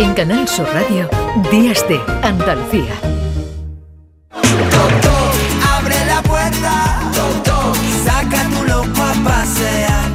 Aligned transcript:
En 0.00 0.14
Canal 0.14 0.48
Sur 0.48 0.66
Radio, 0.72 1.08
Días 1.50 1.86
de 1.88 2.00
Andalucía. 2.22 2.92
Abre 5.62 6.04
la 6.06 6.22
puerta, 6.22 7.12
saca 8.04 8.42
tu 8.48 8.64
loco 8.64 9.02
a 9.02 9.12
pasear. 9.24 10.10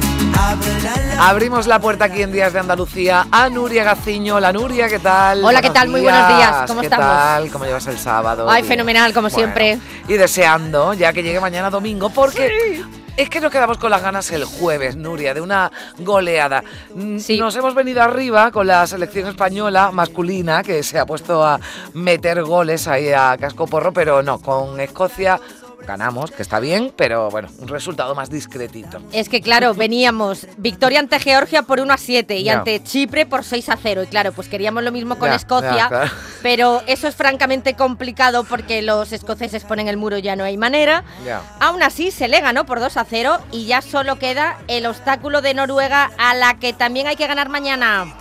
La 1.16 1.28
Abrimos 1.30 1.66
la 1.66 1.78
puerta 1.78 2.04
aquí 2.06 2.22
en 2.22 2.32
Días 2.32 2.52
de 2.52 2.58
Andalucía 2.60 3.26
a 3.30 3.48
Nuria 3.48 3.84
Gaciño. 3.84 4.34
Hola 4.36 4.52
Nuria, 4.52 4.88
¿qué 4.88 4.98
tal? 4.98 5.42
Hola, 5.44 5.62
¿qué 5.62 5.70
tal? 5.70 5.88
Muy 5.88 6.02
buenos 6.02 6.28
días. 6.28 6.64
¿Cómo 6.66 6.80
¿Qué 6.80 6.86
estamos? 6.88 7.06
tal? 7.06 7.50
¿Cómo 7.50 7.64
llevas 7.64 7.86
el 7.86 7.98
sábado? 7.98 8.50
Ay, 8.50 8.62
Bien. 8.62 8.72
fenomenal, 8.72 9.14
como 9.14 9.30
siempre. 9.30 9.78
Y 10.08 10.14
deseando 10.14 10.92
ya 10.94 11.12
que 11.12 11.22
llegue 11.22 11.40
mañana 11.40 11.70
domingo, 11.70 12.10
porque 12.10 12.82
es 13.16 13.30
que 13.30 13.40
nos 13.40 13.50
quedamos 13.50 13.78
con 13.78 13.90
las 13.90 14.02
ganas 14.02 14.30
el 14.30 14.44
jueves, 14.44 14.96
Nuria, 14.96 15.32
de 15.34 15.40
una 15.40 15.70
goleada. 15.98 16.62
Mm, 16.94 17.18
Sí. 17.18 17.38
Nos 17.38 17.56
hemos 17.56 17.74
venido 17.74 18.02
arriba 18.02 18.50
con 18.50 18.66
la 18.66 18.86
selección 18.86 19.28
española 19.28 19.90
masculina, 19.92 20.62
que 20.62 20.82
se 20.82 20.98
ha 20.98 21.06
puesto 21.06 21.44
a 21.44 21.58
meter 21.94 22.42
goles 22.42 22.86
ahí 22.88 23.10
a 23.12 23.36
casco 23.38 23.66
porro, 23.66 23.92
pero 23.92 24.22
no, 24.22 24.38
con 24.38 24.78
Escocia 24.80 25.40
ganamos, 25.86 26.30
que 26.30 26.42
está 26.42 26.60
bien, 26.60 26.92
pero 26.96 27.30
bueno, 27.30 27.48
un 27.58 27.68
resultado 27.68 28.14
más 28.14 28.30
discretito. 28.30 29.00
Es 29.12 29.28
que 29.28 29.40
claro, 29.40 29.74
veníamos 29.74 30.46
victoria 30.56 31.00
ante 31.00 31.18
Georgia 31.18 31.62
por 31.62 31.80
1 31.80 31.92
a 31.92 31.96
7 31.96 32.36
y 32.38 32.48
ante 32.48 32.82
Chipre 32.82 33.26
por 33.26 33.44
6 33.44 33.68
a 33.68 33.76
0. 33.76 34.02
Y 34.04 34.06
claro, 34.06 34.32
pues 34.32 34.48
queríamos 34.48 34.82
lo 34.82 34.92
mismo 34.92 35.18
con 35.18 35.32
Escocia, 35.32 35.88
claro. 35.88 36.10
pero 36.42 36.82
eso 36.86 37.08
es 37.08 37.14
francamente 37.14 37.74
complicado 37.74 38.44
porque 38.44 38.82
los 38.82 39.12
escoceses 39.12 39.64
ponen 39.64 39.88
el 39.88 39.96
muro, 39.96 40.18
ya 40.18 40.36
no 40.36 40.44
hay 40.44 40.56
manera. 40.56 41.04
Aún 41.60 41.82
así, 41.82 42.10
se 42.10 42.28
le 42.28 42.40
ganó 42.40 42.66
por 42.66 42.80
2 42.80 42.96
a 42.96 43.04
0 43.04 43.38
y 43.52 43.66
ya 43.66 43.82
solo 43.82 44.18
queda 44.18 44.58
el 44.68 44.86
obstáculo 44.86 45.42
de 45.42 45.54
Noruega 45.54 46.10
a 46.18 46.34
la 46.34 46.58
que 46.58 46.72
también 46.72 47.06
hay 47.06 47.16
que 47.16 47.26
ganar 47.26 47.48
mañana. 47.48 48.14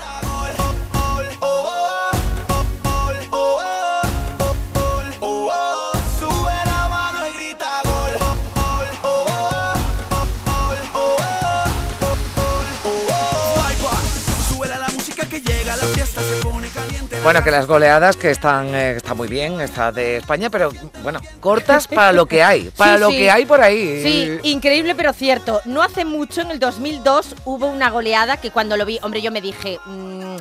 Llega, 15.58 15.75
la 15.75 15.84
fiesta 15.86 16.22
se 16.22 16.36
pone 16.44 16.67
caliente. 16.70 17.20
Bueno, 17.22 17.44
que 17.44 17.52
las 17.52 17.66
goleadas 17.67 18.17
que 18.17 18.31
están 18.31 18.73
eh, 18.75 18.92
está 18.98 19.14
muy 19.14 19.28
bien, 19.28 19.59
está 19.61 19.92
de 19.92 20.17
España, 20.17 20.50
pero 20.50 20.72
bueno, 21.03 21.20
cortas 21.39 21.88
para 21.88 22.11
lo 22.14 22.25
que 22.25 22.44
hay, 22.44 22.70
para 22.78 22.95
Sí, 22.95 23.00
lo 23.00 23.09
sí. 23.09 23.17
que 23.17 23.31
hay 23.31 23.45
por 23.45 23.61
ahí. 23.61 24.03
Sí, 24.03 24.39
increíble 24.50 24.95
pero 24.95 25.14
cierto. 25.14 25.61
No 25.66 25.81
hace 25.81 26.06
mucho, 26.06 26.42
en 26.42 26.52
el 26.52 26.59
2002, 26.59 27.36
hubo 27.45 27.67
una 27.67 27.89
goleada 27.89 28.38
que 28.38 28.52
cuando 28.52 28.78
lo 28.78 28.86
vi, 28.86 29.00
hombre, 29.02 29.22
yo 29.22 29.31
me 29.31 29.42
dije, 29.42 29.80
mm, 29.86 30.36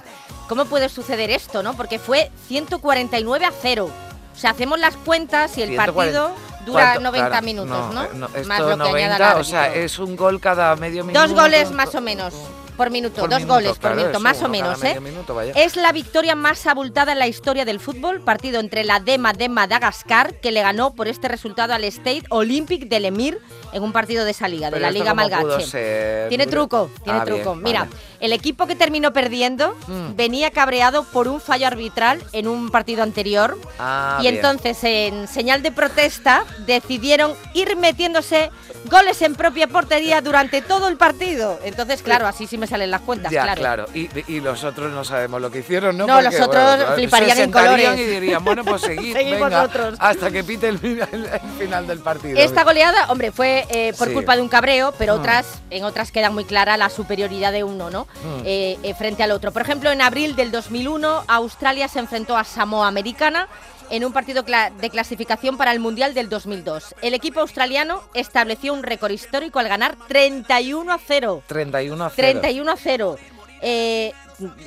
¿cómo 0.49 0.65
puede 0.67 0.89
suceder 0.89 1.31
esto, 1.31 1.63
no? 1.63 1.75
Porque 1.75 1.99
fue 1.99 2.31
149 2.49 3.45
a 3.47 3.53
0. 3.63 3.89
O 4.35 4.39
sea, 4.39 4.51
hacemos 4.51 4.79
las 4.81 4.97
cuentas 4.97 5.57
y 5.59 5.63
el 5.63 5.69
140. 5.71 5.95
partido 5.95 6.55
dura 6.67 6.83
¿Cuánto? 6.95 7.01
90 7.03 7.29
Claro, 7.29 7.45
minutos, 7.45 7.95
¿no? 7.95 8.03
eh, 8.05 8.09
esto 8.35 8.49
Más 8.49 8.61
lo 8.61 8.69
que 8.71 8.77
90, 8.77 9.15
añada 9.17 9.37
o 9.37 9.45
sea, 9.45 9.73
es 9.75 9.99
un 9.99 10.17
gol 10.17 10.41
cada 10.41 10.75
medio 10.77 11.05
minuto. 11.05 11.21
Dos 11.29 11.39
goles 11.39 11.71
más 11.71 11.95
o 11.95 12.01
menos 12.01 12.35
por 12.77 12.91
minuto, 12.91 13.21
Por 13.21 13.31
dos 13.31 13.39
minuto, 13.41 13.55
goles 13.55 13.79
claro, 13.79 13.95
por 13.97 14.03
minuto, 14.05 14.21
más 14.21 14.37
o 14.39 14.41
uno 14.41 14.49
menos, 14.51 14.83
¿eh? 14.85 15.01
minuto. 15.01 15.41
Es 15.55 15.77
la 15.77 15.93
victoria 15.93 16.35
más 16.35 16.67
abultada 16.67 17.13
en 17.13 17.19
la 17.19 17.27
historia 17.27 17.65
del 17.65 17.79
fútbol, 17.81 18.21
partido 18.21 18.61
entre 18.61 18.85
la 18.85 19.01
Dema 19.01 19.33
de 19.33 19.49
Madagascar, 19.49 20.35
que 20.41 20.51
le 20.53 20.63
ganó 20.63 20.95
por 20.95 21.09
este 21.09 21.29
resultado 21.29 21.73
al 21.75 21.85
State 21.85 22.25
Olympic 22.31 22.89
del 22.89 23.05
Emir 23.05 23.39
en 23.73 23.83
un 23.83 23.93
partido 23.93 24.25
de 24.25 24.31
esa 24.33 24.49
liga, 24.49 24.71
de 24.71 24.81
la 24.81 24.91
Liga 24.91 25.15
Malgache. 25.15 25.67
ser, 25.67 26.29
Tiene 26.29 26.47
truco, 26.47 26.91
tiene 27.03 27.21
Ah, 27.21 27.25
bien, 27.25 27.37
truco. 27.37 27.51
vale. 27.51 27.63
Mira, 27.65 27.89
el 28.21 28.33
equipo 28.33 28.67
que 28.67 28.75
terminó 28.77 29.13
perdiendo 29.13 29.75
Mm. 29.87 30.15
venía 30.17 30.51
cabreado 30.51 31.05
por 31.05 31.29
un 31.29 31.41
fallo 31.41 31.67
arbitral 31.67 32.23
en 32.33 32.47
un 32.49 32.71
partido 32.71 33.03
anterior 33.03 33.59
Ah, 33.79 34.17
y 34.21 34.23
bien. 34.23 34.37
entonces 34.37 34.79
en 34.85 35.27
señal 35.29 35.63
de 35.63 35.73
protesta 35.73 36.45
decidieron 36.67 37.35
ir 37.55 37.77
metiéndose 37.77 38.51
goles 38.91 39.23
en 39.23 39.35
propia 39.35 39.67
portería 39.67 40.21
durante 40.21 40.61
todo 40.63 40.89
el 40.89 40.97
partido. 40.97 41.59
Entonces, 41.65 42.03
claro, 42.03 42.27
así 42.27 42.47
sí 42.47 42.59
me 42.59 42.64
salen 42.67 42.91
las 42.91 43.01
cuentas, 43.03 43.31
Ya, 43.33 43.43
claro. 43.43 43.61
claro. 43.61 43.87
Y, 43.95 44.09
y 44.33 44.41
los 44.41 44.65
otros 44.65 44.93
no 44.93 45.05
sabemos 45.05 45.41
lo 45.41 45.51
que 45.51 45.61
hicieron, 45.61 45.97
¿no? 45.97 46.07
No, 46.07 46.21
los 46.21 46.39
otros 46.41 46.85
fliparían 46.95 47.39
en 47.39 47.51
colores. 47.53 47.99
y 47.99 48.05
dirían, 48.05 48.45
bueno, 48.45 48.65
pues 48.65 48.83
seguid, 48.83 49.15
venga, 49.15 49.69
hasta 49.99 50.31
que 50.31 50.45
pite 50.45 50.69
el, 50.69 50.79
el- 50.83 51.25
el 51.27 51.41
final 51.59 51.87
del 51.87 51.99
partido. 52.01 52.39
Esta 52.39 52.65
goleada, 52.65 53.11
hombre, 53.11 53.33
fue 53.33 53.67
eh, 53.71 53.93
por 53.99 54.09
Sí. 54.09 54.15
culpa 54.15 54.37
de 54.37 54.43
un 54.43 54.49
cabreo, 54.49 54.93
pero 54.99 55.17
Mm. 55.17 55.21
otras, 55.21 55.47
en 55.71 55.85
otras 55.85 56.11
queda 56.13 56.31
muy 56.31 56.45
clara 56.45 56.77
la 56.77 56.89
superioridad 56.91 57.53
de 57.53 57.65
uno, 57.65 57.91
¿no? 57.91 58.05
Mm. 58.23 58.43
Eh, 58.45 58.79
eh, 58.83 58.95
frente 58.95 59.23
al 59.23 59.31
otro. 59.33 59.53
Por 59.53 59.63
ejemplo, 59.63 59.91
en 59.91 60.03
abril 60.03 60.37
del 60.37 60.51
2001, 60.51 61.25
Australia 61.29 61.89
se 61.89 61.99
enfrentó 61.99 62.37
a 62.37 62.45
Samoa 62.45 62.87
Americana 62.89 63.49
en 63.91 64.05
un 64.05 64.13
partido 64.13 64.43
de 64.43 64.91
clasificación 64.91 65.57
para 65.57 65.73
el 65.73 65.81
Mundial 65.81 66.15
del 66.15 66.29
2002. 66.29 66.95
El 67.03 67.15
equipo 67.15 67.41
australiano 67.41 68.03
estableció 68.15 68.73
un 68.73 68.83
récord 68.83 69.11
histórico 69.13 69.59
al 69.59 69.69
ganar 69.69 69.97
31 70.09 70.93
a 70.93 70.99
0. 70.99 71.43
31 71.47 72.05
a 72.05 72.11
0. 72.11 72.15
31 72.41 72.71
a 72.73 72.77
0. 72.77 73.17
Eh, 73.63 74.13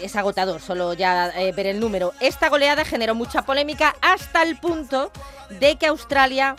es 0.01 0.15
agotador 0.15 0.61
solo 0.61 0.93
ya 0.93 1.29
eh, 1.35 1.51
ver 1.51 1.67
el 1.67 1.79
número. 1.79 2.13
Esta 2.19 2.49
goleada 2.49 2.85
generó 2.85 3.15
mucha 3.15 3.41
polémica 3.43 3.95
hasta 4.01 4.43
el 4.43 4.57
punto 4.57 5.11
de 5.59 5.75
que 5.75 5.87
Australia 5.87 6.55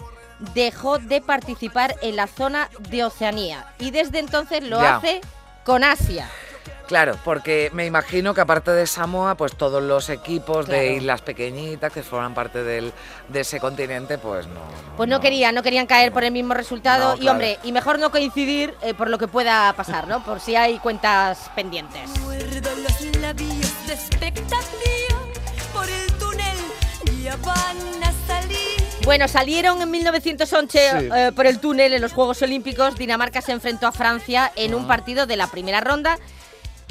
dejó 0.55 0.99
de 0.99 1.21
participar 1.21 1.97
en 2.03 2.17
la 2.17 2.27
zona 2.27 2.69
de 2.91 3.05
Oceanía 3.05 3.67
y 3.79 3.91
desde 3.91 4.19
entonces 4.21 4.63
lo 4.63 4.81
Ya. 4.81 4.97
hace 4.97 5.21
con 5.65 5.83
Asia. 5.85 6.29
Claro, 6.89 7.19
porque 7.23 7.71
me 7.75 7.85
imagino 7.85 8.33
que 8.33 8.41
aparte 8.41 8.71
de 8.71 8.87
Samoa, 8.87 9.35
pues 9.35 9.55
todos 9.55 9.83
los 9.83 10.09
equipos 10.09 10.67
de 10.67 10.95
islas 10.95 11.21
pequeñitas 11.21 11.93
que 11.93 12.03
forman 12.03 12.33
parte 12.35 12.65
del, 12.65 12.95
de 13.29 13.41
ese 13.41 13.61
continente, 13.61 14.17
pues 14.17 14.47
no. 14.47 14.61
Pues 14.97 15.07
no, 15.07 15.21
querían, 15.21 15.55
no 15.55 15.63
querían 15.63 15.87
caer 15.87 16.13
por 16.13 16.25
el 16.25 16.33
mismo 16.33 16.55
resultado 16.55 17.11
No, 17.11 17.17
y 17.17 17.21
claro. 17.21 17.33
hombre, 17.33 17.59
y 17.63 17.73
mejor 17.73 17.99
no 17.99 18.11
coincidir 18.11 18.75
eh, 18.81 18.95
por 18.95 19.11
lo 19.11 19.19
que 19.19 19.29
pueda 19.29 19.71
pasar, 19.75 20.09
¿no? 20.09 20.25
Por 20.25 20.41
si 20.41 20.57
hay 20.57 20.79
cuentas 20.79 21.51
pendientes. 21.55 22.09
Muerdo 22.21 22.71
los 22.77 23.17
labios 23.21 23.87
de 23.87 23.93
expectativa 23.93 25.19
por 25.75 25.89
el 25.91 26.11
túnel 26.15 26.57
ya 27.23 27.37
van 27.37 28.03
a 28.03 28.13
salir. 28.27 28.59
Bueno, 29.05 29.29
salieron 29.29 29.83
en 29.83 29.91
1911 29.91 30.79
Sí. 31.01 31.09
eh, 31.15 31.33
por 31.37 31.45
el 31.47 31.61
túnel 31.61 31.93
en 31.93 32.01
los 32.01 32.15
Juegos 32.15 32.41
Olímpicos. 32.41 32.97
Dinamarca 32.97 33.43
se 33.43 33.53
enfrentó 33.53 33.87
a 33.87 33.93
Francia 33.93 34.51
en 34.57 34.75
un 34.75 34.85
Ah. 34.85 34.89
partido 34.89 35.27
de 35.27 35.37
la 35.37 35.49
primera 35.49 35.81
ronda. 35.83 36.17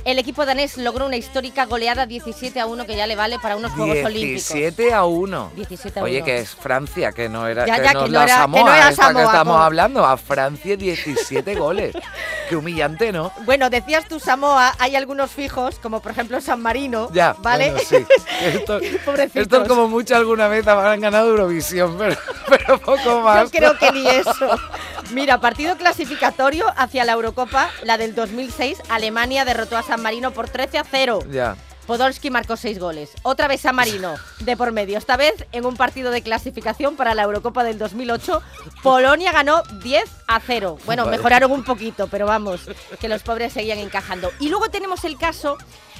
El 0.05 0.19
equipo 0.19 0.45
danés 0.45 0.77
logró 0.77 1.05
una 1.05 1.17
histórica 1.17 1.65
goleada 1.65 2.05
17 2.05 2.61
a 2.61 2.65
1 2.65 2.85
que 2.85 2.95
ya 2.95 3.07
le 3.07 3.17
vale 3.17 3.39
para 3.39 3.57
unos 3.57 3.73
Juegos 3.73 3.97
Olímpicos. 4.05 4.47
17 4.53 4.93
a 4.93 5.03
1. 5.03 5.51
17 5.55 5.99
a 5.99 6.03
Oye, 6.03 6.17
1. 6.19 6.25
que 6.25 6.37
es 6.37 6.49
Francia, 6.51 7.11
que 7.11 7.27
no 7.27 7.45
era, 7.45 7.65
Ya, 7.67 7.75
que 7.75 7.83
ya, 7.83 7.93
no 7.93 8.03
que 8.05 8.09
no 8.11 8.13
la 8.19 8.23
era- 8.23 8.33
que 8.35 8.39
Samoa, 8.41 8.61
no 8.61 8.67
era 8.73 8.89
esta 8.89 8.89
que 8.89 9.07
Samoa, 9.07 9.23
estamos 9.25 9.53
como- 9.53 9.63
hablando. 9.63 10.05
A 10.05 10.15
Francia 10.15 10.77
17 10.77 11.55
goles. 11.55 11.93
Qué 12.47 12.55
humillante, 12.55 13.11
¿no? 13.11 13.33
Bueno, 13.43 13.69
decías 13.69 14.07
tú 14.07 14.21
Samoa, 14.21 14.73
hay 14.79 14.95
algunos 14.95 15.29
fijos, 15.29 15.77
como 15.79 15.99
por 16.01 16.13
ejemplo 16.13 16.39
San 16.39 16.61
Marino, 16.61 17.09
Ya, 17.11 17.35
¿vale? 17.39 17.71
bueno, 17.71 17.85
sí. 17.85 17.97
Esto, 18.43 18.79
esto 19.33 19.61
es 19.61 19.67
como 19.67 19.89
mucho 19.89 20.15
alguna 20.15 20.47
vez 20.47 20.65
habrán 20.67 21.01
ganado 21.01 21.27
Eurovisión, 21.31 21.97
pero, 21.97 22.15
pero 22.47 22.79
poco 22.79 23.19
más. 23.23 23.51
Yo 23.51 23.59
creo 23.59 23.77
que 23.77 23.91
ni 23.91 24.07
eso. 24.07 24.31
Mira, 25.11 25.39
partido 25.39 25.77
clasificatorio 25.77 26.65
hacia 26.75 27.05
la 27.05 27.13
Eurocopa, 27.13 27.69
la 27.83 27.97
del 27.97 28.13
2006, 28.13 28.77
Alemania 28.89 29.45
derrotó 29.45 29.77
a 29.77 29.83
San 29.83 30.01
Marino 30.01 30.31
por 30.31 30.49
13 30.49 30.77
a 30.79 30.83
0. 30.83 31.19
Ya. 31.31 31.55
Podolski 31.85 32.29
marcó 32.29 32.57
seis 32.57 32.79
goles. 32.79 33.11
Otra 33.23 33.47
vez 33.47 33.61
San 33.61 33.75
Marino, 33.75 34.15
de 34.39 34.57
por 34.57 34.73
medio. 34.73 34.97
Esta 34.97 35.15
vez 35.15 35.33
en 35.53 35.65
un 35.65 35.77
partido 35.77 36.11
de 36.11 36.21
clasificación 36.21 36.97
para 36.97 37.15
la 37.15 37.23
Eurocopa 37.23 37.63
del 37.63 37.77
2008. 37.77 38.41
Polonia 38.83 39.31
ganó 39.31 39.63
10 39.81 40.03
a 40.27 40.41
0. 40.41 40.77
Bueno, 40.85 41.05
Vale. 41.05 41.15
mejoraron 41.15 41.51
un 41.51 41.63
poquito, 41.63 42.07
pero 42.07 42.25
vamos, 42.25 42.59
que 42.99 43.07
los 43.07 43.23
pobres 43.23 43.53
seguían 43.53 43.77
encajando. 43.79 44.31
Y 44.39 44.49
luego 44.49 44.69
tenemos 44.69 45.05
el 45.05 45.17
caso 45.17 45.57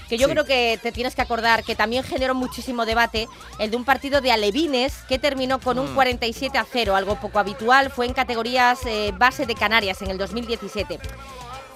que 0.10 0.18
yo 0.18 0.28
Sí. 0.28 0.34
creo 0.34 0.46
que 0.46 0.80
te 0.82 0.92
tienes 0.92 1.16
que 1.16 1.22
acordar, 1.22 1.64
que 1.64 1.76
también 1.76 2.04
generó 2.04 2.34
muchísimo 2.36 2.86
debate, 2.86 3.28
el 3.60 3.72
de 3.72 3.78
un 3.78 3.86
partido 3.86 4.22
de 4.22 4.32
alevines 4.32 4.94
que 5.10 5.20
terminó 5.20 5.60
con 5.60 5.78
Mm. 5.78 5.82
un 5.82 5.94
47 5.96 6.58
a 6.58 6.66
0, 6.72 6.96
algo 6.96 7.20
poco 7.20 7.40
habitual, 7.40 7.90
fue 7.92 8.06
en 8.06 8.14
categorías 8.14 8.80
eh, 8.86 9.12
base 9.18 9.46
de 9.46 9.56
Canarias 9.56 10.02
en 10.02 10.10
el 10.12 10.18
2017. 10.18 11.00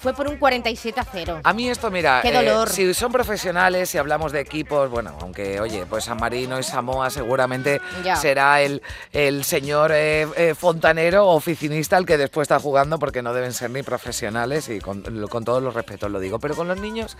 Fue 0.02 0.12
por 0.14 0.26
un 0.26 0.36
47 0.36 0.98
a 1.00 1.04
0. 1.04 1.40
A 1.44 1.52
mí 1.52 1.68
esto, 1.70 1.90
mira, 1.90 2.20
Qué 2.22 2.30
eh, 2.30 2.32
dolor. 2.32 2.68
si 2.68 2.92
son 2.92 3.12
profesionales, 3.12 3.88
si 3.88 3.98
hablamos 3.98 4.32
de 4.32 4.40
equipos, 4.40 4.90
bueno, 4.90 5.16
aunque, 5.20 5.60
oye, 5.60 5.86
pues 5.86 6.04
San 6.04 6.16
Marino 6.18 6.58
y 6.58 6.64
Samoa 6.64 7.08
seguramente 7.08 7.80
Ya. 8.04 8.16
será 8.16 8.60
el, 8.62 8.82
el 9.12 9.44
señor 9.44 9.92
eh, 9.92 10.26
eh, 10.36 10.54
fontanero 10.56 11.26
o 11.28 11.36
oficinista 11.36 11.96
el 11.98 12.06
que 12.06 12.18
después 12.18 12.46
está 12.46 12.58
jugando 12.58 12.98
porque 12.98 13.22
no 13.22 13.32
deben 13.32 13.52
ser 13.52 13.70
ni 13.70 13.82
profesionales 13.84 14.68
y 14.68 14.80
con, 14.80 15.02
con 15.28 15.44
todos 15.44 15.62
los 15.62 15.72
respetos 15.74 16.10
lo 16.10 16.18
digo, 16.18 16.38
pero 16.40 16.56
con 16.56 16.66
los 16.66 16.80
niños 16.80 17.16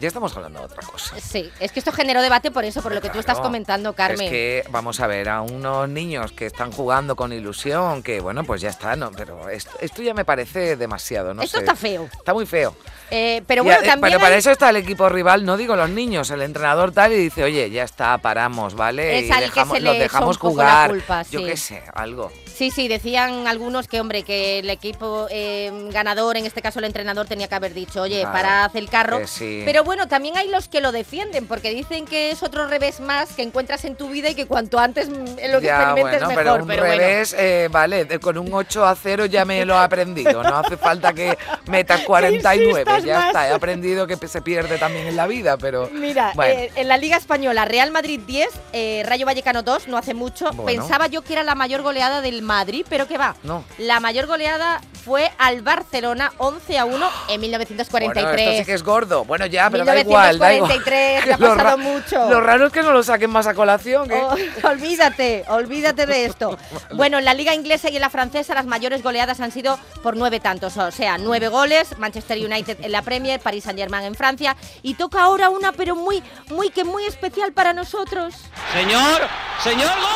ya 0.00 0.08
estamos 0.08 0.36
hablando 0.36 0.58
de 0.58 0.64
otra 0.66 0.82
cosa. 0.82 1.14
Sí, 1.20 1.48
es 1.60 1.70
que 1.70 1.78
esto 1.78 1.92
generó 1.92 2.20
debate 2.20 2.50
por 2.50 2.64
eso, 2.64 2.82
por 2.82 2.92
lo 2.92 3.00
que 3.00 3.10
tú 3.10 3.20
estás 3.20 3.38
comentando, 3.38 3.92
Carmen. 3.92 4.22
Es 4.26 4.30
que, 4.30 4.64
vamos 4.70 4.98
a 4.98 5.06
ver, 5.06 5.28
a 5.28 5.40
unos 5.40 5.88
niños 5.88 6.32
que 6.32 6.46
están 6.46 6.72
jugando 6.72 7.14
con 7.14 7.32
ilusión, 7.32 8.02
que 8.02 8.20
bueno, 8.20 8.42
pues 8.42 8.60
ya 8.60 8.70
está, 8.70 8.96
¿no? 8.96 9.12
Pero 9.12 9.48
esto, 9.48 9.70
esto 9.80 10.02
ya 10.02 10.12
me 10.12 10.24
parece 10.24 10.76
demasiado, 10.76 11.32
no 11.32 11.42
esto 11.42 11.58
sé. 11.58 11.62
está 11.62 11.76
feo. 11.76 12.08
Está 12.24 12.32
muy 12.32 12.46
feo. 12.46 12.74
Eh, 13.10 13.42
pero 13.46 13.62
bueno, 13.62 13.80
eh, 13.82 13.86
también 13.86 14.12
pero 14.12 14.18
para 14.18 14.32
hay- 14.34 14.38
eso 14.38 14.50
está 14.50 14.70
el 14.70 14.76
equipo 14.76 15.10
rival, 15.10 15.44
no 15.44 15.58
digo 15.58 15.76
los 15.76 15.90
niños, 15.90 16.30
el 16.30 16.40
entrenador 16.40 16.90
tal 16.90 17.12
y 17.12 17.16
dice, 17.16 17.44
oye, 17.44 17.68
ya 17.68 17.82
está, 17.82 18.16
paramos, 18.16 18.74
¿vale? 18.74 19.18
Es 19.18 19.26
y 19.28 19.30
al 19.30 19.40
que 19.40 19.44
dejamos, 19.44 19.76
se 19.76 19.82
los 19.82 19.98
dejamos 19.98 20.38
jugar. 20.38 20.88
culpa, 20.88 21.22
Yo 21.30 21.44
qué 21.44 21.54
sé, 21.58 21.82
algo. 21.92 22.32
Sí, 22.54 22.70
sí, 22.70 22.86
decían 22.88 23.48
algunos 23.48 23.88
que, 23.88 24.00
hombre, 24.00 24.22
que 24.22 24.60
el 24.60 24.70
equipo 24.70 25.26
eh, 25.30 25.72
ganador, 25.90 26.36
en 26.36 26.46
este 26.46 26.62
caso 26.62 26.78
el 26.78 26.84
entrenador, 26.84 27.26
tenía 27.26 27.48
que 27.48 27.54
haber 27.56 27.74
dicho, 27.74 28.02
oye, 28.02 28.20
Claro, 28.20 28.32
parad 28.32 28.76
el 28.76 28.88
carro. 28.88 29.18
que 29.18 29.26
sí. 29.26 29.62
Pero 29.64 29.82
bueno, 29.82 30.06
también 30.06 30.36
hay 30.36 30.48
los 30.48 30.68
que 30.68 30.80
lo 30.80 30.92
defienden, 30.92 31.46
porque 31.46 31.70
dicen 31.70 32.04
que 32.04 32.30
es 32.30 32.42
otro 32.42 32.66
revés 32.68 33.00
más 33.00 33.32
que 33.32 33.42
encuentras 33.42 33.84
en 33.84 33.96
tu 33.96 34.08
vida 34.08 34.28
y 34.30 34.34
que 34.36 34.46
cuanto 34.46 34.78
antes 34.78 35.08
mm, 35.08 35.14
lo 35.50 35.60
que 35.60 35.66
Ya, 35.66 35.82
experimentes 35.82 36.20
bueno, 36.22 36.28
mejor. 36.28 36.44
pero 36.44 36.54
un 36.62 36.68
revés, 36.68 37.34
eh, 37.36 37.68
vale, 37.72 38.06
con 38.20 38.38
un 38.38 38.52
8 38.54 38.84
a 38.86 38.94
0 38.94 39.26
ya 39.26 39.44
me 39.44 39.64
lo 39.64 39.74
he 39.74 39.78
aprendido. 39.78 40.42
No 40.44 40.56
hace 40.58 40.76
falta 40.76 41.12
que 41.12 41.36
metas 41.66 42.02
49, 42.06 42.70
insistas 42.70 43.04
ya 43.04 43.18
más. 43.18 43.26
está. 43.28 43.48
He 43.48 43.52
aprendido 43.52 44.06
que 44.06 44.16
se 44.28 44.42
pierde 44.42 44.78
también 44.78 45.06
en 45.08 45.16
la 45.16 45.26
vida, 45.26 45.56
pero. 45.56 45.90
Mira, 45.92 46.30
bueno, 46.34 46.54
eh, 46.60 46.70
en 46.76 46.86
la 46.88 46.96
Liga 46.98 47.16
Española, 47.16 47.64
Real 47.64 47.90
Madrid 47.90 48.20
10, 48.26 48.48
eh, 48.72 49.02
Rayo 49.06 49.26
Vallecano 49.26 49.62
2, 49.64 49.88
no 49.88 49.96
hace 49.96 50.14
mucho. 50.14 50.50
Bueno. 50.52 50.64
Pensaba 50.82 51.08
yo 51.08 51.22
que 51.22 51.32
era 51.32 51.42
la 51.42 51.54
mayor 51.56 51.82
goleada 51.82 52.20
del 52.20 52.42
Madrid, 52.44 52.86
pero 52.88 53.06
que 53.06 53.18
va. 53.18 53.34
No. 53.42 53.64
La 53.78 54.00
mayor 54.00 54.26
goleada 54.26 54.80
fue 55.04 55.30
al 55.38 55.60
Barcelona 55.60 56.32
11 56.38 56.78
a 56.78 56.84
1 56.86 57.10
en 57.28 57.40
1943. 57.40 58.24
Bueno, 58.24 58.38
esto 58.40 58.58
sí 58.58 58.64
que 58.64 58.72
es 58.72 58.82
gordo. 58.82 59.24
Bueno, 59.24 59.44
ya, 59.46 59.68
pero 59.68 59.84
da 59.84 60.00
igual, 60.00 60.38
da 60.38 60.54
igual. 60.54 60.70
1943, 60.70 61.26
ya 61.26 61.34
ha 61.34 61.38
pasado 61.38 61.78
mucho. 61.78 62.30
Lo 62.30 62.40
raro 62.40 62.66
es 62.66 62.72
que 62.72 62.82
no 62.82 62.92
lo 62.92 63.02
saquen 63.02 63.30
más 63.30 63.46
a 63.46 63.54
colación. 63.54 64.10
¿eh? 64.10 64.22
Oh, 64.22 64.34
olvídate, 64.68 65.44
olvídate 65.48 66.06
de 66.06 66.24
esto. 66.26 66.56
Bueno, 66.94 67.18
en 67.18 67.24
la 67.24 67.34
liga 67.34 67.54
inglesa 67.54 67.90
y 67.90 67.96
en 67.96 68.02
la 68.02 68.10
francesa 68.10 68.54
las 68.54 68.66
mayores 68.66 69.02
goleadas 69.02 69.40
han 69.40 69.50
sido 69.50 69.78
por 70.02 70.16
nueve 70.16 70.38
tantos, 70.38 70.76
o 70.76 70.90
sea, 70.90 71.18
nueve 71.18 71.48
goles, 71.48 71.98
Manchester 71.98 72.38
United 72.38 72.78
en 72.82 72.92
la 72.92 73.02
Premier, 73.02 73.40
Paris 73.40 73.64
Saint 73.64 73.78
Germain 73.78 74.04
en 74.04 74.14
Francia 74.14 74.56
y 74.82 74.94
toca 74.94 75.22
ahora 75.22 75.50
una 75.50 75.72
pero 75.72 75.96
muy, 75.96 76.22
muy 76.50 76.70
que 76.70 76.84
muy 76.84 77.04
especial 77.04 77.52
para 77.52 77.72
nosotros. 77.72 78.34
Señor, 78.72 79.22
señor, 79.62 79.90
gol. 79.90 80.14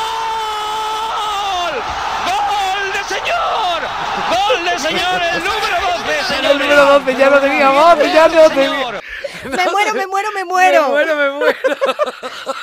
Señor. 3.19 3.83
Gol 4.31 4.65
de 4.65 4.79
señor, 4.79 5.23
el 5.23 5.45
número 5.45 5.77
12, 5.99 6.25
señor. 6.25 6.53
El 6.53 6.59
número 6.59 6.85
12 6.85 7.17
ya 7.17 7.31
lo 7.31 7.41
teníamos, 7.41 7.99
ya 8.13 8.29
lo 8.29 8.51
Me 9.45 9.71
muero, 9.71 9.95
me 9.95 10.07
muero, 10.07 10.29
me 10.35 10.45
muero. 10.45 10.83
Me 10.83 10.89
muero, 10.89 11.17
me 11.17 11.31
muero. 11.31 11.59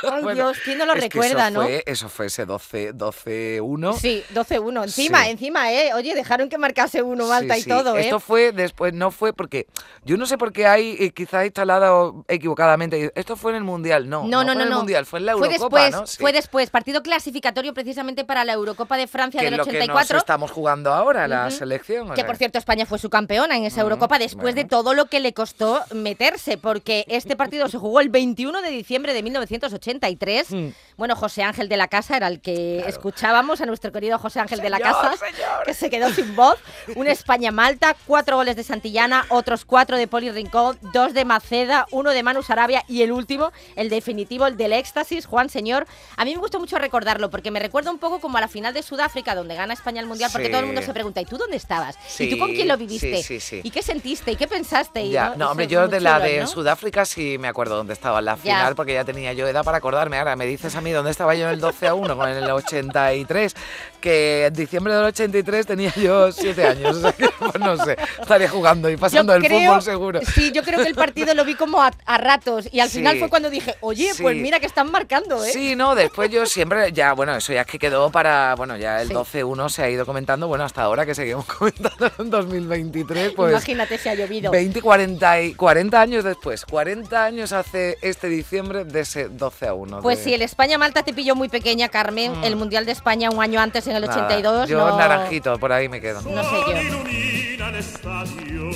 Ay, 0.03 0.23
Bueno, 0.23 0.33
Dios, 0.33 0.57
¿quién 0.63 0.77
no 0.77 0.85
lo 0.85 0.93
es 0.93 1.01
recuerda, 1.01 1.47
eso 1.47 1.51
no? 1.59 1.63
Fue, 1.63 1.83
eso 1.85 2.09
fue 2.09 2.25
ese 2.27 2.45
12 2.45 2.93
12-1. 2.93 3.97
Sí, 3.99 4.23
12-1. 4.33 4.83
Encima, 4.83 5.23
Sí. 5.23 5.29
encima, 5.29 5.71
¿eh? 5.71 5.93
Oye, 5.93 6.13
dejaron 6.15 6.49
que 6.49 6.57
marcase 6.57 7.01
uno 7.01 7.27
Malta 7.27 7.55
Sí, 7.55 7.61
y 7.61 7.63
todo, 7.65 7.95
¿eh? 7.97 8.01
Esto 8.01 8.19
fue 8.19 8.51
después, 8.51 8.93
no 8.93 9.11
fue 9.11 9.33
porque 9.33 9.67
yo 10.03 10.17
no 10.17 10.25
sé 10.25 10.37
por 10.37 10.51
qué 10.51 10.67
hay 10.67 10.95
eh, 10.99 11.11
quizás 11.11 11.45
instalado 11.45 12.23
equivocadamente. 12.27 13.11
Esto 13.15 13.35
fue 13.35 13.51
en 13.51 13.57
el 13.57 13.63
mundial, 13.63 14.09
no. 14.09 14.23
No, 14.27 14.43
no, 14.43 14.45
fue 14.45 14.45
no, 14.45 14.51
en 14.53 14.61
el 14.61 14.69
no. 14.69 14.77
mundial, 14.77 15.05
fue 15.05 15.19
en 15.19 15.25
la 15.27 15.37
Fue 15.37 15.47
Eurocopa, 15.47 15.83
después, 15.83 16.01
¿no? 16.01 16.07
Fue 16.23 16.31
después, 16.31 16.69
partido 16.69 17.01
clasificatorio 17.03 17.73
precisamente 17.73 18.25
para 18.25 18.45
la 18.45 18.53
Eurocopa 18.53 18.97
de 18.97 19.07
Francia 19.07 19.39
que 19.39 19.47
es 19.47 19.51
del 19.51 19.57
lo 19.57 19.65
que 19.65 19.71
nos 19.73 19.81
84. 19.83 20.17
estamos 20.17 20.51
jugando 20.51 20.93
ahora, 20.93 21.27
la 21.27 21.49
selección. 21.51 22.09
Que 22.09 22.15
sea. 22.17 22.25
por 22.25 22.37
cierto 22.37 22.57
España 22.57 22.85
fue 22.85 22.99
su 22.99 23.09
campeona 23.09 23.55
en 23.57 23.65
esa 23.65 23.81
Eurocopa 23.81 24.19
después 24.19 24.55
de 24.55 24.65
todo 24.65 24.93
lo 24.93 25.05
que 25.05 25.19
le 25.19 25.33
costó 25.33 25.81
meterse, 25.93 26.57
porque 26.65 27.05
este 27.09 27.35
partido 27.35 27.67
se 27.67 27.77
jugó 27.77 27.99
el 27.99 28.09
21 28.09 28.63
de 28.63 28.71
diciembre 28.71 29.13
de 29.13 29.21
1983. 29.21 30.49
Mm. 30.49 30.67
Bueno, 30.97 31.15
José 31.15 31.43
Ángel 31.43 31.69
de 31.69 31.77
la 31.77 31.87
Casa 31.87 32.17
era 32.17 32.27
el 32.27 32.41
que 32.41 32.79
escuchábamos, 32.87 33.61
a 33.61 33.67
nuestro 33.67 33.91
querido 33.91 34.17
José 34.17 34.39
Ángel 34.39 34.61
de 34.61 34.71
la 34.71 34.79
Casa, 34.79 35.13
señor. 35.15 35.63
que 35.63 35.75
se 35.75 35.91
quedó 35.91 36.09
sin 36.09 36.35
voz. 36.35 36.57
Un 36.95 37.05
España-Malta, 37.05 37.95
cuatro 38.07 38.37
goles 38.37 38.55
de 38.55 38.63
Santillana, 38.63 39.27
otros 39.29 39.63
cuatro 39.63 39.95
de 39.97 40.07
Poli 40.07 40.31
Rincón, 40.31 40.79
dos 40.91 41.13
de 41.13 41.23
Maceda, 41.23 41.85
uno 41.91 42.09
de 42.09 42.23
Manu 42.23 42.41
Sarabia 42.41 42.83
y 42.87 43.03
el 43.03 43.11
último, 43.11 43.51
el 43.75 43.89
definitivo, 43.89 44.47
el 44.47 44.57
del 44.57 44.73
éxtasis, 44.73 45.27
Juan 45.27 45.49
Señor. 45.49 45.85
A 46.17 46.25
mí 46.25 46.33
me 46.33 46.39
gusta 46.39 46.57
mucho 46.57 46.79
recordarlo 46.79 47.29
porque 47.29 47.51
me 47.51 47.59
recuerda 47.59 47.91
un 47.91 47.99
poco 47.99 48.19
como 48.19 48.39
a 48.39 48.41
la 48.41 48.47
final 48.47 48.73
de 48.73 48.81
Sudáfrica 48.81 49.35
donde 49.35 49.53
gana 49.53 49.75
España 49.75 50.01
el 50.01 50.07
Mundial, 50.07 50.31
porque 50.31 50.49
todo 50.49 50.61
el 50.61 50.65
mundo 50.65 50.81
se 50.81 50.93
pregunta, 50.93 51.21
¿y 51.21 51.25
tú 51.25 51.37
dónde 51.37 51.57
estabas? 51.57 51.95
¿Y 52.17 52.27
tú 52.27 52.39
con 52.39 52.53
quién 52.53 52.67
lo 52.67 52.75
viviste? 52.75 53.21
sí, 53.21 53.39
sí, 53.39 53.39
sí. 53.39 53.61
¿Y 53.63 53.69
qué 53.69 53.83
sentiste? 53.83 54.31
¿Y 54.31 54.35
qué 54.35 54.47
pensaste? 54.47 55.03
Y, 55.03 55.13
¿no? 55.37 55.51
hombre, 55.51 55.67
yo 55.67 55.87
de 55.87 55.99
la 55.99 56.19
de 56.19 56.39
¿no? 56.39 56.54
Sudáfrica 56.55 57.05
sí 57.05 57.37
me 57.37 57.47
acuerdo 57.47 57.75
dónde 57.75 57.93
estaba 57.93 58.19
en 58.19 58.25
la 58.25 58.35
Ya. 58.37 58.41
final, 58.41 58.75
porque 58.75 58.93
ya 58.93 59.03
tenía 59.05 59.33
yo 59.33 59.47
edad 59.47 59.63
para 59.63 59.77
acordarme. 59.77 60.17
Ahora 60.17 60.35
me 60.35 60.45
dices 60.47 60.73
a 60.75 60.81
mí 60.81 60.91
dónde 60.91 61.11
estaba 61.11 61.35
yo 61.35 61.45
en 61.47 61.53
el 61.53 61.59
12 61.59 61.87
a 61.87 61.93
1 61.93 62.15
con 62.17 62.29
el 62.29 62.49
83, 62.49 63.53
que 63.99 64.45
en 64.45 64.53
diciembre 64.53 64.93
del 64.93 65.03
83 65.05 65.65
tenía 65.67 65.93
yo 65.95 66.31
7 66.31 66.65
años. 66.65 66.97
O 66.97 67.01
sea 67.01 67.11
que, 67.11 67.27
pues 67.37 67.59
no 67.59 67.77
sé, 67.83 67.97
estaría 68.21 68.49
jugando 68.49 68.89
y 68.89 68.97
pasando 68.97 69.33
Yo 69.33 69.37
el 69.37 69.43
creo- 69.43 69.59
fútbol 69.69 69.81
seguro. 69.81 70.19
Sí, 70.33 70.51
yo 70.53 70.63
creo 70.63 70.81
que 70.81 70.87
el 70.89 70.95
partido 70.95 71.33
lo 71.33 71.43
vi 71.45 71.55
como 71.55 71.81
a, 71.81 71.91
a 72.05 72.17
ratos 72.17 72.67
y 72.71 72.79
al 72.79 72.89
Sí. 72.89 72.99
final 72.99 73.19
fue 73.19 73.29
cuando 73.29 73.49
dije, 73.49 73.75
oye, 73.81 74.11
pues 74.21 74.35
mira 74.37 74.59
que 74.59 74.65
están 74.65 74.89
marcando, 74.91 75.43
¿eh? 75.43 75.51
Sí, 75.51 75.75
no, 75.75 75.93
después 75.95 76.29
yo 76.31 76.45
siempre, 76.45 76.91
ya, 76.93 77.13
bueno, 77.13 77.35
eso 77.35 77.51
ya 77.53 77.61
es 77.61 77.67
que 77.67 77.77
quedó 77.79 78.09
para, 78.11 78.55
bueno, 78.55 78.77
ya 78.77 79.01
el 79.01 79.09
Sí. 79.09 79.13
12-1 79.13 79.69
se 79.69 79.83
ha 79.83 79.89
ido 79.89 80.05
comentando, 80.05 80.47
bueno, 80.47 80.63
hasta 80.63 80.83
ahora 80.83 81.05
que 81.05 81.13
seguimos 81.15 81.45
comentando 81.59 82.09
en 82.19 82.29
2023, 82.29 83.33
pues 83.35 83.51
Imagínate 83.51 83.97
si 83.97 84.09
ha 84.09 84.15
llovido. 84.15 84.51
20, 84.51 84.81
40, 84.81 85.41
y 85.41 85.53
40 85.55 85.99
años 85.99 86.23
después, 86.23 86.44
40 86.45 87.23
años 87.25 87.51
hace 87.53 87.97
este 88.01 88.27
diciembre 88.29 88.85
de 88.85 88.99
ese 89.01 89.29
12 89.29 89.67
a 89.67 89.73
1. 89.73 90.01
Pues 90.01 90.19
de- 90.19 90.23
si 90.25 90.33
el 90.33 90.41
España-Malta 90.43 91.03
te 91.03 91.11
pilló 91.13 91.35
muy 91.35 91.49
pequeña, 91.49 91.89
Carmen, 91.89 92.33
el 92.43 92.55
Mundial 92.55 92.85
de 92.85 92.91
España 92.91 93.29
un 93.31 93.41
año 93.41 93.59
antes, 93.59 93.87
en 93.87 93.95
el 93.95 94.03
Mm. 94.03 94.07
Nada, 94.07 94.25
82, 94.25 94.69
Yo 94.69 94.77
no... 94.77 94.97
naranjito, 94.97 95.57
por 95.59 95.71
ahí 95.71 95.89
me 95.89 95.99
quedo. 95.99 96.21
No 96.21 96.43
sé 96.43 96.55
yo. 96.67 96.81
ilumina 96.81 97.69
el 97.69 97.75
estadio, 97.75 98.69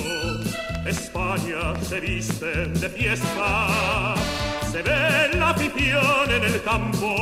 España 0.86 1.80
se 1.88 2.00
viste 2.00 2.46
de 2.46 2.88
fiesta, 2.88 4.14
se 4.70 4.82
ve 4.82 5.30
la 5.38 5.50
afición 5.50 6.30
en 6.30 6.44
el 6.44 6.62
campo. 6.62 7.14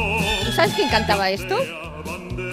¿Tú 0.44 0.52
sabes 0.52 0.74
quién 0.74 0.88
cantaba 0.90 1.30
esto? 1.30 1.56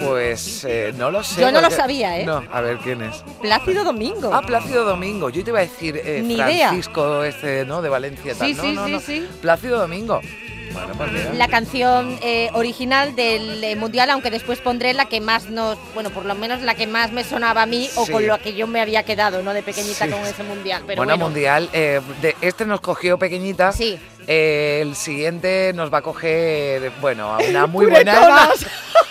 Pues 0.00 0.64
eh, 0.68 0.92
no 0.96 1.10
lo 1.10 1.22
sé. 1.22 1.40
Yo 1.40 1.46
no 1.50 1.60
lo 1.60 1.68
porque- 1.68 1.76
sabía, 1.76 2.18
¿eh? 2.18 2.24
No, 2.26 2.42
a 2.52 2.60
ver 2.60 2.78
quién 2.78 3.02
es. 3.02 3.16
Plácido 3.40 3.84
Domingo. 3.84 4.30
Ah, 4.32 4.42
Plácido 4.42 4.84
Domingo. 4.84 5.30
Yo 5.30 5.42
te 5.44 5.50
iba 5.50 5.60
a 5.60 5.62
decir 5.62 6.00
eh, 6.04 6.22
Ni 6.24 6.34
idea. 6.34 6.68
Francisco, 6.68 7.22
este, 7.24 7.64
¿no? 7.64 7.82
De 7.82 7.88
Valencia. 7.88 8.34
Tal. 8.34 8.48
Sí, 8.48 8.54
no, 8.54 8.62
sí, 8.62 8.72
no, 8.74 8.86
sí, 8.86 8.92
no. 8.92 9.00
sí. 9.00 9.28
Plácido 9.40 9.78
Domingo. 9.78 10.20
La 11.34 11.48
canción 11.48 12.18
eh, 12.22 12.50
original 12.54 13.14
del 13.16 13.62
eh, 13.62 13.76
Mundial, 13.76 14.10
aunque 14.10 14.30
después 14.30 14.60
pondré 14.60 14.94
la 14.94 15.06
que 15.06 15.20
más 15.20 15.48
nos, 15.50 15.78
bueno, 15.94 16.10
por 16.10 16.24
lo 16.24 16.34
menos 16.34 16.62
la 16.62 16.74
que 16.74 16.86
más 16.86 17.12
me 17.12 17.24
sonaba 17.24 17.62
a 17.62 17.66
mí 17.66 17.88
o 17.96 18.06
Sí. 18.06 18.12
con 18.12 18.26
lo 18.26 18.38
que 18.38 18.54
yo 18.54 18.66
me 18.66 18.80
había 18.80 19.02
quedado, 19.04 19.42
¿no? 19.42 19.52
De 19.54 19.62
pequeñita 19.62 20.04
Sí. 20.06 20.10
con 20.10 20.20
ese 20.22 20.42
Mundial. 20.42 20.82
Pero 20.86 20.98
bueno, 21.00 21.12
bueno, 21.12 21.24
mundial. 21.24 21.68
eh, 21.72 22.00
de, 22.22 22.36
este 22.40 22.64
nos 22.66 22.80
cogió 22.80 23.18
pequeñita. 23.18 23.72
Sí. 23.72 23.98
Eh, 24.28 24.80
el 24.82 24.96
siguiente 24.96 25.72
nos 25.74 25.92
va 25.92 25.98
a 25.98 26.02
coger, 26.02 26.90
bueno, 27.00 27.32
a 27.34 27.38
una 27.38 27.66
muy 27.66 27.86
buena 27.86 28.12
edad. 28.12 28.50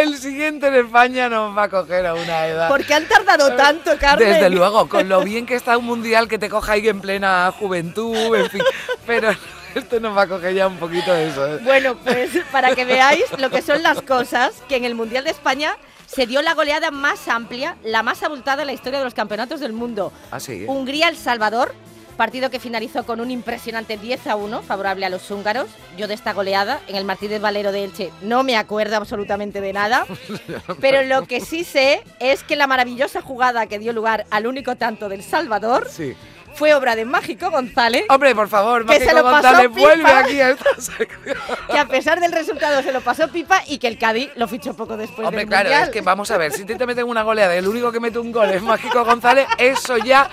El 0.00 0.16
siguiente 0.16 0.68
en 0.68 0.74
España 0.76 1.28
nos 1.28 1.56
va 1.56 1.64
a 1.64 1.68
coger 1.68 2.06
a 2.06 2.14
una 2.14 2.46
edad. 2.46 2.68
¿Por 2.68 2.84
qué 2.86 2.94
han 2.94 3.06
tardado 3.06 3.54
tanto, 3.54 3.98
Carmen? 3.98 4.32
Desde 4.32 4.48
luego, 4.48 4.88
con 4.88 5.10
lo 5.10 5.22
bien 5.22 5.44
que 5.44 5.54
está 5.54 5.76
un 5.76 5.84
mundial 5.84 6.26
que 6.26 6.38
te 6.38 6.48
coja 6.48 6.72
ahí 6.72 6.88
en 6.88 7.02
plena 7.02 7.52
juventud, 7.58 8.34
en 8.34 8.48
fin. 8.48 8.62
Pero 9.06 9.30
esto 9.74 10.00
nos 10.00 10.16
va 10.16 10.22
a 10.22 10.26
coger 10.26 10.54
ya 10.54 10.68
un 10.68 10.78
poquito 10.78 11.12
de 11.12 11.28
eso. 11.28 11.46
¿eh? 11.46 11.58
Bueno, 11.62 11.96
pues 12.02 12.30
para 12.50 12.74
que 12.74 12.86
veáis 12.86 13.24
lo 13.38 13.50
que 13.50 13.60
son 13.60 13.82
las 13.82 14.00
cosas, 14.00 14.62
que 14.70 14.76
en 14.76 14.86
el 14.86 14.94
Mundial 14.94 15.24
de 15.24 15.30
España 15.30 15.76
se 16.06 16.26
dio 16.26 16.40
la 16.40 16.54
goleada 16.54 16.90
más 16.90 17.28
amplia, 17.28 17.76
la 17.84 18.02
más 18.02 18.22
abultada 18.22 18.62
en 18.62 18.68
la 18.68 18.72
historia 18.72 19.00
de 19.00 19.04
los 19.04 19.14
campeonatos 19.14 19.60
del 19.60 19.74
mundo. 19.74 20.14
Así. 20.30 20.64
Hungría-El 20.66 21.16
Salvador, 21.16 21.74
partido 22.20 22.50
que 22.50 22.60
finalizó 22.60 23.06
con 23.06 23.18
un 23.18 23.30
impresionante 23.30 23.96
10 23.96 24.26
a 24.26 24.36
1 24.36 24.60
favorable 24.60 25.06
a 25.06 25.08
los 25.08 25.30
húngaros. 25.30 25.68
Yo 25.96 26.06
de 26.06 26.12
esta 26.12 26.34
goleada 26.34 26.78
en 26.86 26.96
el 26.96 27.06
Martínez 27.06 27.40
Valero 27.40 27.72
de 27.72 27.82
Elche 27.82 28.10
no 28.20 28.42
me 28.42 28.58
acuerdo 28.58 28.96
absolutamente 28.96 29.62
de 29.62 29.72
nada, 29.72 30.04
pero 30.82 31.02
lo 31.04 31.26
que 31.26 31.40
sí 31.40 31.64
sé 31.64 32.02
es 32.18 32.42
que 32.42 32.56
la 32.56 32.66
maravillosa 32.66 33.22
jugada 33.22 33.64
que 33.68 33.78
dio 33.78 33.94
lugar 33.94 34.26
al 34.30 34.46
único 34.46 34.76
tanto 34.76 35.08
del 35.08 35.22
Salvador 35.22 35.88
Sí. 35.90 36.14
fue 36.54 36.74
obra 36.74 36.94
de 36.94 37.06
Mágico 37.06 37.50
González, 37.50 38.04
Hombre, 38.10 38.34
por 38.34 38.48
favor, 38.48 38.84
Que 38.84 38.98
se 38.98 39.06
Mágico 39.06 39.16
lo 39.16 39.22
pasó 39.22 39.48
González, 39.48 39.70
pipa. 39.70 39.80
vuelve 39.86 40.10
aquí 40.12 40.40
a 40.42 40.50
esta 40.50 40.74
sección. 40.78 41.36
que 41.70 41.78
a 41.78 41.86
pesar 41.88 42.20
del 42.20 42.32
resultado 42.32 42.82
se 42.82 42.92
lo 42.92 43.00
pasó 43.00 43.28
pipa 43.28 43.62
y 43.66 43.78
que 43.78 43.88
el 43.88 43.96
Cádiz 43.96 44.28
lo 44.36 44.46
fichó 44.46 44.74
poco 44.74 44.98
después 44.98 45.26
Hombre, 45.26 45.40
del 45.42 45.48
claro, 45.48 45.70
Mundial. 45.70 45.84
es 45.84 45.90
que 45.90 46.02
vamos 46.02 46.30
a 46.30 46.36
ver, 46.36 46.52
si 46.52 46.66
te 46.66 46.86
meten 46.86 47.06
una 47.06 47.22
goleada 47.22 47.54
y 47.54 47.58
el 47.60 47.66
único 47.68 47.90
que 47.90 47.98
mete 48.00 48.18
un 48.18 48.30
gol 48.30 48.50
es 48.50 48.60
Mágico 48.62 49.06
González, 49.06 49.46
eso 49.56 49.96
ya 49.96 50.28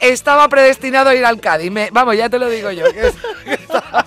estaba 0.00 0.48
predestinado 0.48 1.10
a 1.10 1.14
ir 1.14 1.24
al 1.24 1.40
Cádiz. 1.40 1.70
Me- 1.70 1.90
vamos, 1.92 2.16
ya 2.16 2.28
te 2.28 2.38
lo 2.38 2.48
digo 2.48 2.70
yo. 2.70 2.84
que 2.92 3.08
es- 3.08 3.14
que 3.44 3.54
estaba 3.54 4.04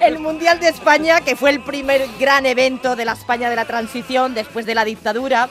El 0.00 0.18
Mundial 0.18 0.58
de 0.58 0.68
España, 0.68 1.20
que 1.20 1.36
fue 1.36 1.50
el 1.50 1.60
primer 1.60 2.02
gran 2.18 2.44
evento 2.46 2.96
de 2.96 3.04
la 3.04 3.12
España 3.12 3.48
de 3.50 3.56
la 3.56 3.64
transición 3.64 4.34
después 4.34 4.66
de 4.66 4.74
la 4.74 4.84
dictadura. 4.84 5.48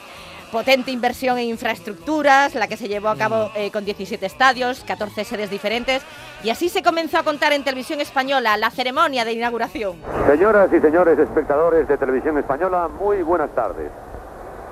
Potente 0.50 0.90
inversión 0.90 1.38
en 1.38 1.46
infraestructuras, 1.46 2.54
la 2.54 2.66
que 2.68 2.76
se 2.76 2.86
llevó 2.86 3.08
a 3.08 3.16
cabo 3.16 3.46
Mm. 3.46 3.50
eh, 3.56 3.70
con 3.70 3.86
17 3.86 4.26
estadios, 4.26 4.84
14 4.86 5.24
sedes 5.24 5.48
diferentes. 5.48 6.02
Y 6.44 6.50
así 6.50 6.68
se 6.68 6.82
comenzó 6.82 7.16
a 7.18 7.22
contar 7.22 7.54
en 7.54 7.64
televisión 7.64 8.02
española 8.02 8.58
la 8.58 8.70
ceremonia 8.70 9.24
de 9.24 9.32
inauguración. 9.32 9.96
Señoras 10.26 10.68
y 10.70 10.80
señores 10.80 11.18
espectadores 11.18 11.88
de 11.88 11.96
Televisión 11.96 12.36
Española, 12.36 12.88
muy 12.88 13.22
buenas 13.22 13.54
tardes. 13.54 13.90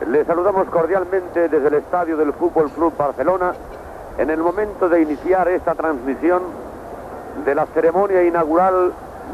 Les 0.09 0.26
saludamos 0.26 0.66
cordialmente 0.69 1.49
desde 1.49 1.69
el 1.69 1.75
estadio 1.75 2.16
del 2.16 2.33
Fútbol 2.33 2.71
Club 2.71 2.97
Barcelona 2.97 3.52
en 4.16 4.30
el 4.30 4.38
momento 4.38 4.88
de 4.88 5.02
iniciar 5.02 5.47
esta 5.49 5.75
transmisión 5.75 6.42
de 7.45 7.54
la 7.54 7.66
ceremonia 7.66 8.23
inaugural 8.25 8.92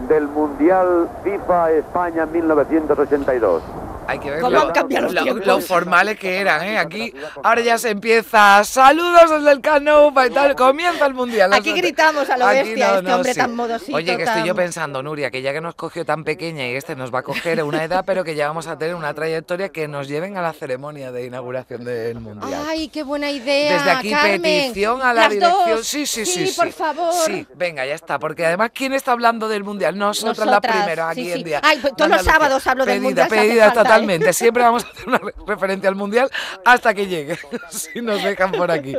del 0.09 0.27
Mundial 0.27 1.09
FIFA 1.23 1.71
España 1.73 2.27
1982. 2.27 3.86
Hay 4.09 4.19
que 4.21 4.31
ver 4.31 4.41
¿Cómo 4.41 4.53
lo, 4.53 4.63
han 4.63 4.71
cambiado 4.73 5.05
los 5.07 5.15
lo- 5.15 5.23
tiempos? 5.23 5.47
lo 5.47 5.61
formales 5.61 6.19
que 6.19 6.39
eran, 6.41 6.63
¿eh? 6.63 6.79
Aquí 6.79 7.13
ahora 7.43 7.61
ya 7.61 7.79
se 7.79 7.91
empieza. 7.91 8.63
Saludos 8.65 9.31
desde 9.31 9.51
el 9.51 9.61
Canoupa 9.61 10.27
y 10.27 10.31
tal. 10.31 10.55
Comienza 10.55 11.07
el 11.07 11.15
mundial. 11.15 11.53
Aquí 11.53 11.73
gritamos 11.73 12.29
a 12.31 12.37
lo 12.37 12.47
Aquí 12.47 12.59
bestia, 12.69 12.99
este 12.99 13.13
hombre 13.13 13.35
tan 13.35 13.55
modosito, 13.55 13.97
Oye, 13.97 14.17
que 14.17 14.23
estoy 14.23 14.45
yo 14.47 14.55
pensando, 14.55 15.03
Nuria, 15.03 15.31
que 15.31 15.43
ya 15.43 15.53
que 15.53 15.61
nos 15.61 15.75
cogió 15.75 16.05
tan 16.05 16.25
pequeña 16.25 16.67
y 16.69 16.77
este 16.77 16.95
nos 16.97 17.13
va 17.13 17.21
a 17.21 17.23
coger 17.23 17.63
una 17.63 17.83
edad, 17.85 18.05
pero 18.07 18.23
que 18.25 18.35
ya 18.35 18.49
vamos 18.49 18.67
a 18.67 18.79
tener 18.79 18.95
una 18.95 19.13
trayectoria 19.15 19.71
que 19.71 19.89
nos 19.89 20.09
lleven 20.09 20.37
a 20.37 20.43
la 20.43 20.53
ceremonia 20.53 21.11
de 21.11 21.27
inauguración 21.27 21.85
del 21.85 22.21
mundial. 22.21 22.65
Ay, 22.69 22.89
qué 22.89 23.03
buena 23.03 23.31
idea. 23.31 23.73
Desde 23.79 23.91
aquí, 23.91 24.11
Carmen. 24.11 24.43
petición 24.43 25.03
a 25.03 25.13
la 25.13 25.23
Las 25.23 25.31
dirección. 25.31 25.71
dos. 25.71 25.87
Sí, 25.87 26.07
sí, 26.07 26.25
sí, 26.27 26.47
sí. 26.47 26.57
por 26.57 26.71
favor. 26.73 27.13
Sí, 27.27 27.47
venga, 27.57 27.85
ya 27.87 27.95
está. 27.95 28.19
Porque 28.19 28.47
además, 28.47 28.71
¿quién 28.73 28.93
está 28.93 29.13
hablando 29.13 29.49
del 29.49 29.65
mundial? 29.65 29.97
Nosotras, 29.99 30.39
la 30.39 30.45
Nosotras, 30.47 30.77
primera 30.77 31.13
sí, 31.15 31.21
aquí 31.21 31.33
sí. 31.33 31.39
en 31.39 31.45
día. 31.45 31.61
Ay, 31.65 31.79
pues 31.81 31.95
todos 31.97 32.11
los 32.11 32.23
sábados 32.23 32.67
hablo 32.67 32.85
del 32.85 32.97
Pedida, 33.01 33.05
mundial, 33.09 33.29
si 33.31 33.35
hace 33.37 33.47
Pedida. 33.49 33.67
Totalmente. 33.97 34.33
Siempre 34.33 34.63
vamos 34.63 34.85
a 34.85 34.89
hacer 34.89 35.09
una 35.09 35.19
re- 35.19 35.35
referencia 35.47 35.89
al 35.89 35.95
mundial 35.97 36.31
hasta 36.65 36.95
que 36.95 37.07
llegue. 37.07 37.39
si 37.71 38.01
nos 38.01 38.23
dejan 38.23 38.53
por 38.53 38.71
aquí. 38.71 38.95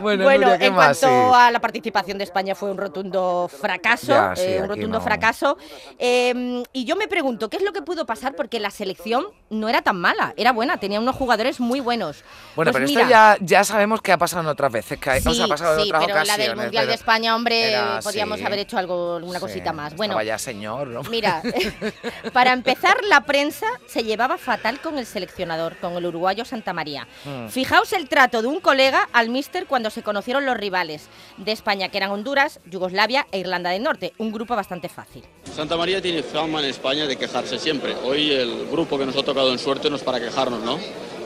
Bueno, 0.00 0.24
Bueno, 0.24 0.42
Nuria, 0.46 0.58
¿qué 0.58 0.66
en 0.66 0.74
más? 0.74 0.98
cuanto 1.00 1.30
Sí. 1.32 1.34
a 1.40 1.50
la 1.50 1.60
participación 1.60 2.18
de 2.18 2.24
España 2.24 2.54
fue 2.54 2.70
un 2.70 2.78
rotundo 2.78 3.48
fracaso, 3.48 4.06
Ya, 4.08 4.34
sí, 4.36 4.42
eh, 4.44 4.58
un 4.62 4.68
rotundo 4.68 4.98
no. 4.98 5.04
fracaso. 5.04 5.58
Eh, 5.98 6.62
y 6.72 6.84
yo 6.84 6.96
me 6.96 7.08
pregunto, 7.08 7.48
¿qué 7.50 7.56
es 7.56 7.62
lo 7.62 7.72
que 7.72 7.82
pudo 7.82 8.06
pasar? 8.06 8.34
Porque 8.34 8.60
la 8.60 8.70
selección 8.70 9.26
no 9.50 9.68
era 9.68 9.82
tan 9.82 10.00
mala, 10.00 10.34
era 10.36 10.52
buena, 10.52 10.78
tenía 10.78 11.00
unos 11.00 11.16
jugadores 11.16 11.60
muy 11.60 11.80
buenos. 11.80 12.22
Bueno, 12.54 12.72
Pues 12.72 12.82
pero 12.82 12.86
mira, 12.86 13.00
esto 13.02 13.10
ya, 13.10 13.36
ya 13.40 13.64
sabemos 13.64 14.02
que 14.02 14.12
ha 14.12 14.18
pasado 14.18 14.42
en 14.42 14.48
otras 14.48 14.70
veces, 14.72 14.98
que 14.98 15.10
ha, 15.10 15.20
Sí, 15.20 15.28
o 15.28 15.34
sea, 15.34 15.44
ha 15.46 15.48
pasado 15.48 15.74
en 15.74 15.80
otras 15.82 16.04
pero 16.04 16.14
la 16.16 16.22
ocasiones. 16.22 16.46
del 16.48 16.56
Mundial 16.56 16.86
de 16.86 16.94
España, 16.94 17.34
hombre, 17.36 17.70
era- 17.70 17.98
haber 18.46 18.58
hecho 18.60 18.78
algo, 18.78 19.16
alguna 19.16 19.40
cosita 19.40 19.72
más. 19.72 19.94
Bueno, 19.96 20.20
ya 20.22 20.38
señor, 20.38 20.88
¿no? 20.88 21.02
Mira, 21.04 21.42
para 22.32 22.52
empezar, 22.52 22.96
la 23.08 23.22
prensa 23.22 23.66
se 23.86 24.04
llevaba 24.04 24.27
fatal 24.36 24.80
con 24.80 24.98
el 24.98 25.06
seleccionador, 25.06 25.76
con 25.78 25.94
el 25.94 26.04
uruguayo 26.04 26.44
Santa 26.44 26.74
María. 26.74 27.06
Mm. 27.24 27.48
Fijaos 27.48 27.92
el 27.94 28.08
trato 28.08 28.42
de 28.42 28.48
un 28.48 28.60
colega 28.60 29.08
al 29.12 29.30
míster 29.30 29.66
cuando 29.66 29.88
se 29.90 30.02
conocieron 30.02 30.44
los 30.44 30.56
rivales 30.56 31.06
de 31.38 31.52
España, 31.52 31.88
que 31.88 31.96
eran 31.98 32.10
Honduras, 32.10 32.60
Yugoslavia 32.66 33.26
e 33.32 33.38
Irlanda 33.38 33.70
del 33.70 33.82
Norte, 33.84 34.12
un 34.18 34.32
grupo 34.32 34.54
bastante 34.56 34.88
fácil. 34.88 35.24
Santa 35.54 35.76
María 35.76 36.02
tiene 36.02 36.22
fama 36.22 36.58
en 36.60 36.66
España 36.66 37.06
de 37.06 37.16
quejarse 37.16 37.58
siempre. 37.58 37.94
Hoy 38.04 38.32
el 38.32 38.66
grupo 38.70 38.98
que 38.98 39.06
nos 39.06 39.16
ha 39.16 39.22
tocado 39.22 39.52
en 39.52 39.58
suerte 39.58 39.88
no 39.88 39.96
es 39.96 40.02
para 40.02 40.18
quejarnos, 40.20 40.60
¿no? 40.62 40.78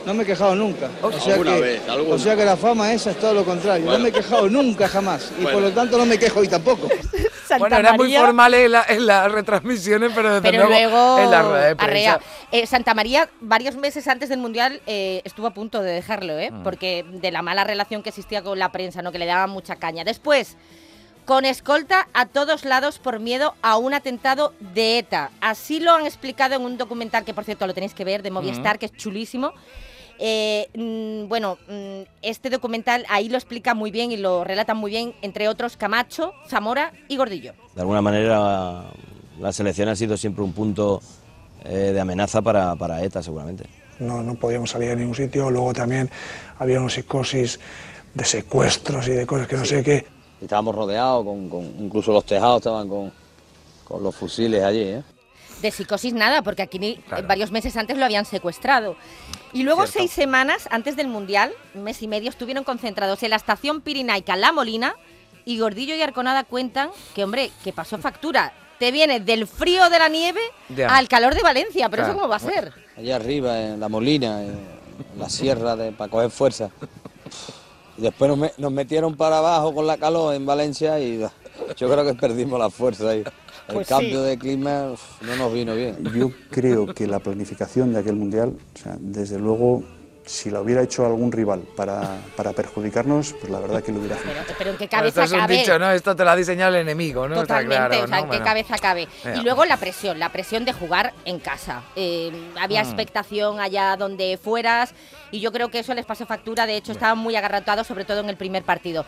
No 0.05 0.13
me 0.13 0.23
he 0.23 0.25
quejado 0.25 0.53
nunca. 0.53 0.89
O 1.01 1.09
sea, 1.13 1.33
Alguna 1.35 1.53
que, 1.55 1.61
vez, 1.61 1.89
alguna. 1.89 2.15
o 2.15 2.19
sea 2.19 2.35
que 2.35 2.43
la 2.43 2.57
fama 2.57 2.91
esa 2.91 3.11
es 3.11 3.19
todo 3.19 3.33
lo 3.33 3.45
contrario. 3.45 3.85
Bueno. 3.85 3.99
No 3.99 4.03
me 4.03 4.09
he 4.09 4.11
quejado 4.11 4.49
nunca 4.49 4.87
jamás. 4.89 5.31
Y 5.39 5.43
Bueno. 5.43 5.57
por 5.59 5.67
lo 5.69 5.71
tanto 5.73 5.97
no 5.97 6.05
me 6.05 6.19
quejo 6.19 6.41
hoy 6.41 6.47
tampoco. 6.49 6.89
Santa 7.47 7.57
Bueno, 7.59 7.77
era 7.77 7.93
muy 7.93 8.07
María- 8.07 8.21
formal 8.21 8.53
en, 8.53 8.71
la- 8.71 8.85
en 8.87 9.05
las 9.05 9.31
retransmisiones, 9.31 10.11
pero 10.15 10.29
desde 10.35 10.49
Pero 10.51 10.67
luego, 10.67 10.89
luego, 10.91 11.19
en 11.19 11.31
la 11.31 11.41
rueda 11.41 11.65
de 11.65 11.75
prensa. 11.75 12.19
Eh, 12.51 12.65
Santa 12.67 12.93
María, 12.93 13.29
varios 13.41 13.75
meses 13.75 14.07
antes 14.07 14.29
del 14.29 14.39
Mundial, 14.39 14.81
eh, 14.87 15.21
estuvo 15.25 15.47
a 15.47 15.53
punto 15.53 15.81
de 15.81 15.91
dejarlo, 15.91 16.37
¿eh? 16.39 16.51
Mm. 16.51 16.63
porque 16.63 17.05
de 17.09 17.31
la 17.31 17.41
mala 17.41 17.63
relación 17.63 18.03
que 18.03 18.09
existía 18.09 18.41
con 18.41 18.57
la 18.59 18.71
prensa, 18.71 19.01
¿no? 19.01 19.11
que 19.11 19.19
le 19.19 19.25
daban 19.25 19.49
mucha 19.49 19.75
caña. 19.75 20.03
Después, 20.03 20.57
con 21.25 21.45
escolta 21.45 22.07
a 22.13 22.25
todos 22.25 22.65
lados 22.65 22.99
por 22.99 23.19
miedo 23.19 23.55
a 23.61 23.77
un 23.77 23.93
atentado 23.93 24.53
de 24.59 24.97
ETA. 24.99 25.31
Así 25.39 25.79
lo 25.79 25.91
han 25.93 26.05
explicado 26.05 26.55
en 26.55 26.63
un 26.63 26.77
documental 26.77 27.23
que, 27.23 27.33
por 27.33 27.45
cierto, 27.45 27.65
lo 27.65 27.73
tenéis 27.73 27.93
que 27.93 28.03
ver, 28.03 28.23
de 28.23 28.31
Movistar, 28.31 28.77
que 28.77 28.87
es 28.87 28.93
chulísimo. 28.93 29.53
Eh, 30.19 30.69
mm, 30.75 31.27
bueno, 31.27 31.57
mm, 31.67 32.01
este 32.21 32.49
documental 32.49 33.05
ahí 33.09 33.29
lo 33.29 33.37
explica 33.37 33.73
muy 33.73 33.91
bien 33.91 34.11
y 34.11 34.17
lo 34.17 34.43
relatan 34.43 34.77
muy 34.77 34.91
bien, 34.91 35.13
entre 35.21 35.47
otros 35.49 35.75
Camacho, 35.77 36.33
Zamora 36.47 36.93
y 37.07 37.17
Gordillo. 37.17 37.53
De 37.75 37.81
alguna 37.81 38.01
manera 38.01 38.83
la 39.39 39.51
selección 39.51 39.89
ha 39.89 39.95
sido 39.95 40.15
siempre 40.17 40.43
un 40.43 40.53
punto 40.53 41.01
eh, 41.65 41.91
de 41.93 41.99
amenaza 41.99 42.41
para, 42.41 42.75
para 42.75 43.03
ETA 43.03 43.23
seguramente. 43.23 43.65
no, 43.99 44.21
no 44.21 44.35
podíamos 44.35 44.69
salir 44.69 44.91
a 44.91 44.95
ningún 44.95 45.15
sitio. 45.15 45.49
Luego 45.49 45.73
también 45.73 46.09
había 46.59 46.79
una 46.79 46.89
psicosis 46.89 47.59
de 48.13 48.25
secuestros 48.25 49.07
y 49.07 49.11
de 49.11 49.25
cosas 49.25 49.47
que 49.47 49.55
no 49.57 49.65
sé 49.65 49.83
qué. 49.83 50.05
Estábamos 50.41 50.75
rodeados, 50.75 51.25
con, 51.25 51.49
con- 51.49 51.73
incluso 51.79 52.11
los 52.11 52.25
tejados 52.25 52.57
estaban 52.57 52.87
con, 52.89 53.11
con 53.85 54.03
los 54.03 54.13
fusiles 54.15 54.61
allí. 54.63 54.81
¿eh? 54.83 55.03
De 55.63 55.71
psicosis 55.71 56.13
nada, 56.13 56.41
porque 56.43 56.61
aquí 56.61 56.77
ni- 56.77 56.99
varios 57.25 57.49
meses 57.49 57.77
antes 57.77 57.97
lo 57.97 58.03
habían 58.03 58.25
secuestrado. 58.25 58.97
Y 59.53 59.63
luego 59.63 59.83
Cierto. 59.83 59.99
seis 59.99 60.11
semanas 60.11 60.67
antes 60.71 60.97
del 60.97 61.07
Mundial, 61.07 61.53
un 61.73 61.83
mes 61.83 62.01
y 62.01 62.07
medio, 62.09 62.29
estuvieron 62.29 62.65
concentrados 62.65 63.23
en 63.23 63.29
la 63.29 63.37
estación 63.37 63.79
pirinaica 63.79 64.35
La 64.35 64.51
Molina 64.51 64.93
y 65.45 65.57
Gordillo 65.59 65.95
y 65.95 66.01
Arconada 66.01 66.43
cuentan 66.43 66.89
que, 67.15 67.23
hombre, 67.23 67.49
que 67.63 67.71
pasó 67.71 67.97
factura. 67.97 68.51
Te 68.77 68.91
viene 68.91 69.21
del 69.21 69.47
frío 69.47 69.89
de 69.89 69.99
la 69.99 70.09
nieve 70.09 70.41
al 70.89 71.07
calor 71.07 71.33
de 71.33 71.41
Valencia, 71.43 71.87
pero 71.87 72.03
Claro. 72.03 72.11
¿eso 72.11 72.19
cómo 72.19 72.29
va 72.29 72.35
a 72.35 72.39
ser? 72.39 72.73
Allá 72.97 73.15
arriba, 73.15 73.57
en 73.61 73.79
la 73.79 73.87
molina, 73.87 74.41
en 74.43 74.59
la 75.17 75.29
sierra, 75.29 75.77
de, 75.77 75.93
para 75.93 76.11
coger 76.11 76.29
fuerza. 76.29 76.69
Y 77.97 78.01
después 78.01 78.27
nos, 78.27 78.37
me- 78.37 78.51
nos 78.57 78.71
metieron 78.73 79.15
para 79.15 79.37
abajo 79.37 79.73
con 79.73 79.87
la 79.87 79.95
calor 79.97 80.33
en 80.35 80.45
Valencia 80.45 80.99
y 80.99 81.19
yo 81.77 81.89
creo 81.89 82.03
que 82.03 82.15
perdimos 82.15 82.59
la 82.59 82.69
fuerza 82.69 83.11
ahí. 83.11 83.23
El 83.67 83.75
Pues 83.75 83.87
cambio 83.87 84.21
sí. 84.23 84.29
de 84.29 84.37
clima 84.37 84.91
no 85.21 85.35
nos 85.37 85.53
vino 85.53 85.73
bien. 85.75 85.97
Yo 86.13 86.31
creo 86.51 86.93
que 86.93 87.07
la 87.07 87.19
planificación 87.19 87.93
de 87.93 87.99
aquel 87.99 88.15
mundial, 88.15 88.53
o 88.75 88.77
sea, 88.77 88.95
desde 88.99 89.39
luego, 89.39 89.83
si 90.25 90.49
la 90.49 90.61
hubiera 90.61 90.81
hecho 90.81 91.05
algún 91.05 91.31
rival 91.31 91.61
para, 91.75 92.17
para 92.35 92.51
perjudicarnos, 92.53 93.33
pues 93.39 93.49
la 93.51 93.59
verdad 93.59 93.81
que 93.81 93.91
lo 93.93 93.99
hubiera 93.99 94.15
hecho. 94.15 94.25
Pero, 94.25 94.55
pero 94.57 94.69
¿en 94.71 94.77
qué 94.77 94.83
Esto 94.85 94.97
cabeza 94.97 95.23
es 95.23 95.31
un 95.31 95.39
cabe? 95.39 95.57
dicho, 95.57 95.79
¿no? 95.79 95.91
Esto 95.91 96.15
te 96.15 96.23
lo 96.23 96.29
ha 96.31 96.35
diseñado 96.35 96.75
el 96.75 96.81
enemigo, 96.81 97.27
¿no? 97.27 97.35
Está 97.41 97.59
Totalmente, 97.61 97.75
claro, 97.87 98.03
o 98.03 98.07
sea, 98.07 98.17
¿no? 98.17 98.17
¿en 98.17 98.23
qué 98.23 98.27
Bueno. 98.37 98.45
cabeza 98.45 98.77
cabe? 98.77 99.07
Y 99.35 99.41
luego 99.41 99.65
la 99.65 99.77
presión, 99.77 100.19
la 100.19 100.29
presión 100.31 100.65
de 100.65 100.73
jugar 100.73 101.13
en 101.25 101.39
casa. 101.39 101.83
Eh, 101.95 102.31
había 102.59 102.83
Mm. 102.83 102.85
expectación 102.87 103.59
allá 103.59 103.95
donde 103.97 104.37
fueras 104.41 104.93
y 105.33 105.39
yo 105.39 105.51
creo 105.51 105.69
que 105.69 105.79
eso 105.79 105.93
les 105.95 106.05
pasó 106.05 106.27
factura, 106.27 106.67
de 106.67 106.77
hecho 106.77 106.91
estaban 106.91 107.17
muy 107.17 107.35
agarratados, 107.35 107.87
sobre 107.87 108.05
todo 108.05 108.19
en 108.19 108.29
el 108.29 108.37
primer 108.37 108.63
partido. 108.63 109.03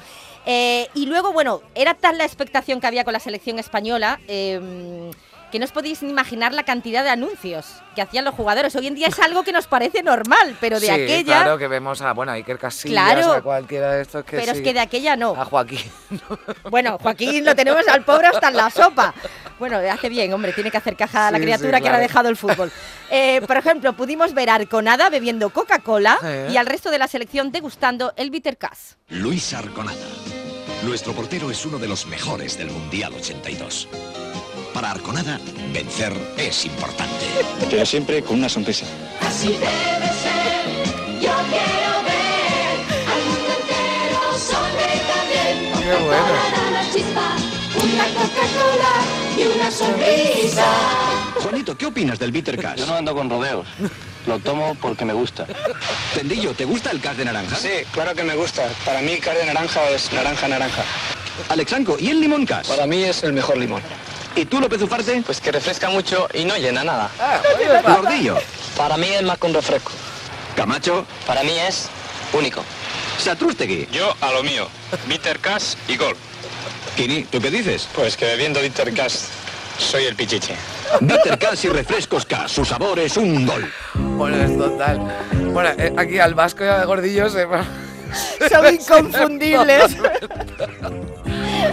Eh, 0.46 0.89
y 0.96 1.05
luego, 1.05 1.32
bueno, 1.32 1.62
era 1.75 1.94
tal 1.94 2.17
la 2.17 2.25
expectación 2.25 2.82
que 2.82 2.88
había 2.88 3.03
con 3.03 3.13
la 3.13 3.20
selección 3.20 3.60
española. 3.60 4.20
eh, 4.27 5.12
que 5.55 5.59
no 5.59 5.63
os 5.63 5.71
podéis 5.71 6.03
ni 6.03 6.09
imaginar 6.09 6.53
la 6.53 6.63
cantidad 6.63 7.01
de 7.01 7.09
anuncios 7.12 7.81
que 7.95 8.01
hacían 8.01 8.25
los 8.25 8.35
jugadores. 8.35 8.75
Hoy 8.75 8.88
en 8.88 8.95
día 8.95 9.07
es 9.07 9.17
algo 9.19 9.43
que 9.43 9.53
nos 9.53 9.67
parece 9.67 10.03
normal, 10.03 10.57
pero 10.59 10.81
de 10.81 10.88
sí, 10.88 10.91
aquella... 10.91 11.24
claro, 11.43 11.57
que 11.57 11.69
vemos 11.69 12.01
a, 12.01 12.12
bueno, 12.12 12.33
a 12.33 12.35
Iker 12.35 12.57
Casillas, 12.59 12.91
Claro. 13.13 13.31
a 13.31 13.41
cualquiera 13.41 13.93
de 13.93 14.01
estos 14.01 14.25
que 14.25 14.35
pero 14.35 14.51
sí. 14.51 14.57
es 14.57 14.63
que 14.65 14.74
de 14.74 14.81
aquella 14.81 15.15
no. 15.15 15.29
A 15.33 15.45
Joaquín. 15.45 15.79
Bueno, 16.69 16.97
Joaquín 17.01 17.45
lo 17.45 17.55
tenemos 17.55 17.88
al 17.88 18.03
pobre 18.03 18.27
hasta 18.27 18.50
en 18.50 18.57
la 18.57 18.69
sopa. 18.69 19.13
Bueno, 19.57 19.77
hace 19.77 20.09
bien, 20.09 20.33
hombre, 20.33 20.51
tiene 20.51 20.69
que 20.71 20.75
hacer 20.75 20.97
caja 20.97 21.29
a 21.29 21.31
la 21.31 21.38
Sí, 21.38 21.43
criatura 21.45 21.77
sí, 21.77 21.83
que 21.83 21.88
ahora 21.88 22.00
ha 22.00 22.01
dejado 22.01 22.27
el 22.27 22.35
fútbol. 22.35 22.69
Eh, 23.09 23.39
por 23.47 23.55
ejemplo, 23.55 23.93
pudimos 23.93 24.33
ver 24.33 24.50
a 24.50 24.55
Arconada 24.55 25.09
bebiendo 25.09 25.51
Coca-Cola 25.51 26.19
y 26.51 26.57
al 26.57 26.65
resto 26.65 26.91
de 26.91 26.97
la 26.97 27.07
selección 27.07 27.53
degustando 27.53 28.12
el 28.17 28.29
Bitter 28.29 28.57
Cass. 28.57 28.97
Luis 29.07 29.53
Arconada. 29.53 29.95
Nuestro 30.83 31.13
portero 31.13 31.50
es 31.50 31.65
uno 31.65 31.77
de 31.77 31.88
los 31.88 32.07
mejores 32.07 32.57
del 32.57 32.69
Mundial 32.71 33.13
82. 33.13 33.88
Para 34.75 34.91
Arconada, 34.91 35.39
vencer 35.72 36.12
es 36.36 36.65
importante. 36.65 37.25
Pero 37.70 37.86
siempre 37.86 38.22
con 38.22 38.39
una 38.39 38.50
sonrisa. 38.50 38.86
Así 39.22 39.48
debe 39.48 39.63
ser, 39.63 41.22
yo 41.22 41.32
quiero 41.48 42.03
ver 42.03 42.75
al 43.08 43.22
mundo 43.24 43.53
entero 43.62 44.38
sonreír 44.38 45.01
también. 45.08 45.72
Qué 45.82 46.03
bueno. 46.03 46.34
Una 46.72 46.91
chispa, 46.91 47.38
una 47.82 48.03
Coca-Cola 48.15 48.94
y 49.38 49.58
una 49.58 49.72
sonrisa. 49.72 50.65
Juanito, 51.41 51.77
¿qué 51.77 51.86
opinas 51.86 52.20
del 52.20 52.34
Bitter 52.34 52.58
Cash? 52.58 52.79
Yo 52.79 52.86
no 52.86 52.96
ando 52.96 53.15
con 53.15 53.29
rodeos. 53.29 53.65
Lo 54.27 54.39
tomo 54.39 54.75
porque 54.82 55.05
me 55.05 55.13
gusta. 55.13 55.48
Tendillo, 56.13 56.53
¿te 56.53 56.65
gusta 56.65 56.91
el 56.91 57.00
Cash 57.00 57.15
de 57.15 57.24
naranja? 57.24 57.55
Sí, 57.55 57.70
claro 57.94 58.13
que 58.13 58.25
me 58.25 58.36
gusta. 58.36 58.67
Para 58.84 59.00
mí, 59.00 59.20
car 59.20 59.38
de 59.38 59.46
naranja 59.46 59.89
es 59.91 60.12
naranja, 60.12 60.50
naranja. 60.50 60.84
Alexanco, 61.48 61.96
¿y 61.98 62.10
el 62.10 62.20
limón 62.20 62.46
Cash? 62.46 62.67
Para 62.67 62.86
mí 62.86 63.05
es 63.05 63.24
el 63.24 63.32
mejor 63.32 63.55
limón. 63.55 63.82
¿Y 64.36 64.46
tú, 64.46 64.60
López 64.60 64.82
Ufarte? 64.82 65.22
Pues 65.25 65.39
que 65.39 65.51
refresca 65.51 65.89
mucho 65.89 66.27
y 66.34 66.44
no 66.44 66.58
llena 66.58 66.84
nada. 66.84 67.10
Gordillo. 67.84 68.38
Para 68.75 68.98
mí 68.98 69.08
es 69.08 69.24
más 69.24 69.38
un 69.42 69.54
refresco. 69.54 69.92
Camacho. 70.56 71.06
Para 71.25 71.44
mí 71.44 71.58
es 71.58 71.88
único. 72.34 72.62
Satrústegui. 73.18 73.88
Yo 73.92 74.13
a 74.20 74.32
lo 74.32 74.44
mío. 74.44 74.68
Bitter 75.08 75.39
Cash 75.39 75.75
y 75.88 75.96
gol. 75.96 76.15
Kini, 76.98 77.24
¿tú 77.24 77.39
qué 77.39 77.50
dices? 77.50 77.88
Pues 77.96 78.18
que 78.18 78.25
bebiendo 78.25 78.62
Bitter 78.62 78.94
Cash 78.94 79.15
soy 79.77 80.04
el 80.04 80.15
pichiche. 80.15 80.56
Bitter 81.00 81.38
Cash 81.39 81.65
y 81.65 81.70
refrescos 81.70 82.25
Cash. 82.25 82.51
Su 82.51 82.65
sabor 82.65 83.00
es 83.00 83.15
un 83.15 83.46
gol. 83.46 83.72
Bueno, 83.94 84.44
es 84.44 84.58
total. 84.58 85.00
Bueno, 85.54 85.70
eh, 85.77 85.94
aquí 85.98 86.20
al 86.20 86.34
Vasco 86.34 86.65
y 86.65 86.68
al 86.68 86.86
Gordillo 86.86 87.30
se... 87.30 87.48
Son 88.50 88.74
inconfundibles. 88.74 89.96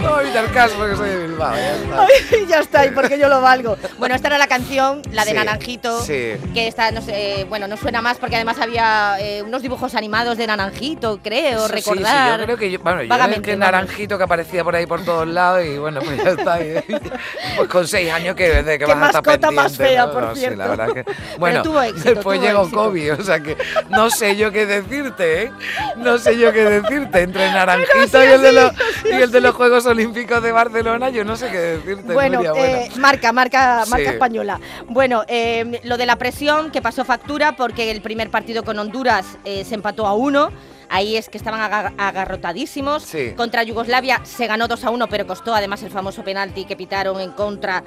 No 0.01 0.09
voy 0.11 0.19
a 0.19 0.21
evitar 0.23 0.51
caso 0.51 0.75
porque 0.77 0.95
soy 0.95 1.09
de 1.09 1.27
Bilbao. 1.27 1.53
Ya 1.55 1.75
está. 1.75 2.01
Ay, 2.31 2.45
ya 2.47 2.59
está, 2.59 2.85
y 2.85 2.91
porque 2.91 3.17
yo 3.19 3.27
lo 3.29 3.41
valgo. 3.41 3.77
Bueno, 3.97 4.15
esta 4.15 4.27
era 4.27 4.37
la 4.37 4.47
canción, 4.47 5.01
la 5.11 5.23
de 5.25 5.31
Sí, 5.31 5.37
Naranjito, 5.37 5.99
sí. 6.01 6.33
que 6.53 6.67
esta, 6.67 6.91
no 6.91 7.01
sé, 7.01 7.45
bueno, 7.49 7.67
no 7.67 7.77
suena 7.77 8.01
más 8.01 8.17
porque 8.17 8.35
además 8.35 8.57
había 8.59 9.17
eh, 9.19 9.41
unos 9.43 9.61
dibujos 9.61 9.95
animados 9.95 10.37
de 10.37 10.47
Naranjito, 10.47 11.19
creo, 11.23 11.59
Sí, 11.61 11.65
sí, 11.67 11.73
recordar. 11.73 12.39
yo 12.39 12.45
creo 12.45 12.57
que 12.57 12.71
yo, 12.71 12.79
bueno, 12.79 13.01
yo 13.03 13.09
Vagamente, 13.09 13.41
que 13.43 13.51
vamos. 13.55 13.71
naranjito 13.71 14.17
que 14.17 14.23
aparecía 14.23 14.63
por 14.63 14.75
ahí 14.75 14.85
por 14.85 15.03
todos 15.05 15.27
lados 15.27 15.63
y 15.65 15.77
bueno, 15.77 16.01
pues 16.01 16.23
ya 16.23 16.31
está. 16.31 16.59
y- 16.61 16.83
Pues 17.55 17.69
con 17.69 17.87
seis 17.87 18.11
años 18.11 18.35
que 18.35 18.63
de 18.63 18.79
que 18.79 18.85
Qué 18.85 18.93
vas 18.93 19.03
a 19.03 19.19
estar 19.19 19.23
mascota 19.23 19.51
más 19.51 19.71
pendiente, 19.77 19.93
fea, 19.95 20.05
¿no? 20.07 20.11
por 20.13 20.23
No 20.23 20.33
sé, 20.33 20.39
cierto. 20.39 20.57
la 20.57 20.67
verdad 20.67 20.87
que 20.93 21.05
bueno, 21.37 21.61
tuvo 21.61 21.81
éxito, 21.81 22.09
después 22.15 22.39
tuvo 22.39 22.47
llegó 22.47 22.61
éxito. 22.63 22.77
COVID, 22.83 23.13
o 23.13 23.23
sea 23.23 23.39
que 23.41 23.57
no 23.89 24.09
sé 24.09 24.35
yo 24.35 24.51
qué 24.51 24.65
decirte, 24.65 25.43
¿eh? 25.43 25.51
No 25.97 26.17
sé 26.17 26.37
yo 26.37 26.51
qué 26.51 26.63
decirte 26.65 27.21
entre 27.21 27.51
naranjito 27.51 28.23
y 28.23 28.27
el 28.27 28.41
de 28.41 28.51
los 28.53 28.71
y 29.05 29.09
el 29.13 29.31
de 29.31 29.41
los 29.41 29.53
Juegos 29.55 29.82
Olímpicos 29.85 30.41
de 30.41 30.51
Barcelona, 30.51 31.09
yo 31.09 31.23
no 31.23 31.35
sé 31.35 31.49
qué 31.49 31.57
decirte. 31.57 32.13
Bueno, 32.13 32.41
Nuria, 32.43 32.53
eh, 32.85 32.89
marca, 32.97 33.31
marca, 33.31 33.83
marca 33.89 34.09
Sí. 34.09 34.13
española. 34.13 34.59
Bueno, 34.87 35.23
eh, 35.27 35.79
lo 35.83 35.97
de 35.97 36.05
la 36.05 36.17
presión 36.17 36.71
que 36.71 36.81
pasó 36.81 37.05
factura 37.05 37.55
porque 37.55 37.91
el 37.91 38.01
primer 38.01 38.29
partido 38.29 38.63
con 38.63 38.77
Honduras 38.79 39.25
eh, 39.45 39.63
se 39.65 39.75
empató 39.75 40.05
a 40.07 40.13
uno. 40.13 40.51
Ahí 40.89 41.15
es 41.17 41.27
que 41.27 41.37
estaban 41.37 41.59
aga- 41.61 41.93
agarrotadísimos. 41.97 43.03
Sí. 43.03 43.33
Contra 43.35 43.63
Yugoslavia 43.63 44.21
se 44.23 44.45
ganó 44.47 44.67
2 44.67 44.83
a 44.83 44.89
1, 44.91 45.07
pero 45.07 45.25
costó 45.25 45.55
además 45.55 45.81
el 45.83 45.89
famoso 45.91 46.23
penalti 46.23 46.65
que 46.65 46.75
pitaron 46.75 47.19
en 47.19 47.31
contra, 47.31 47.83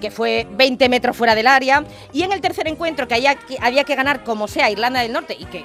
que 0.00 0.10
fue 0.10 0.46
20 0.50 0.88
metros 0.88 1.16
fuera 1.16 1.34
del 1.34 1.46
área. 1.46 1.84
Y 2.12 2.22
en 2.22 2.32
el 2.32 2.40
tercer 2.40 2.66
encuentro, 2.66 3.06
que 3.06 3.14
había 3.14 3.34
que, 3.36 3.56
había 3.60 3.84
que 3.84 3.94
ganar 3.94 4.24
como 4.24 4.48
sea 4.48 4.70
Irlanda 4.70 5.00
del 5.00 5.12
Norte 5.12 5.36
y 5.38 5.44
que, 5.44 5.64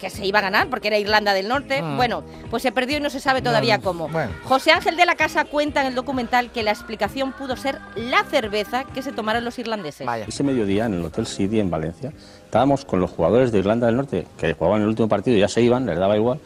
que 0.00 0.10
se 0.10 0.26
iba 0.26 0.38
a 0.38 0.42
ganar 0.42 0.68
porque 0.68 0.88
era 0.88 0.98
Irlanda 0.98 1.34
del 1.34 1.46
Norte, 1.46 1.82
Mm. 1.82 1.96
bueno, 1.96 2.24
pues 2.50 2.62
se 2.62 2.72
perdió 2.72 2.96
y 2.96 3.00
no 3.00 3.10
se 3.10 3.20
sabe 3.20 3.42
todavía 3.42 3.76
No, 3.76 3.82
cómo. 3.84 4.08
bueno. 4.08 4.32
José 4.44 4.72
Ángel 4.72 4.96
de 4.96 5.04
la 5.06 5.14
Casa 5.14 5.44
cuenta 5.44 5.82
en 5.82 5.88
el 5.88 5.94
documental 5.94 6.50
que 6.50 6.62
la 6.62 6.70
explicación 6.70 7.32
pudo 7.32 7.56
ser 7.56 7.78
la 7.94 8.24
cerveza 8.24 8.84
que 8.84 9.02
se 9.02 9.12
tomaron 9.12 9.44
los 9.44 9.58
irlandeses. 9.58 10.08
Ese 10.26 10.42
mediodía 10.42 10.86
en 10.86 10.94
el 10.94 11.04
Hotel 11.04 11.26
City 11.26 11.60
en 11.60 11.70
Valencia 11.70 12.12
estábamos 12.44 12.84
con 12.84 12.98
los 13.00 13.10
jugadores 13.10 13.52
de 13.52 13.58
Irlanda 13.58 13.86
del 13.86 13.96
Norte 13.96 14.26
que 14.38 14.54
jugaban 14.54 14.82
el 14.82 14.88
último 14.88 15.08
partido 15.08 15.36
y 15.36 15.40
ya 15.40 15.48
se 15.48 15.60
iban, 15.62 15.84
les 15.86 15.98
daba 15.98 16.16
igual, 16.16 16.40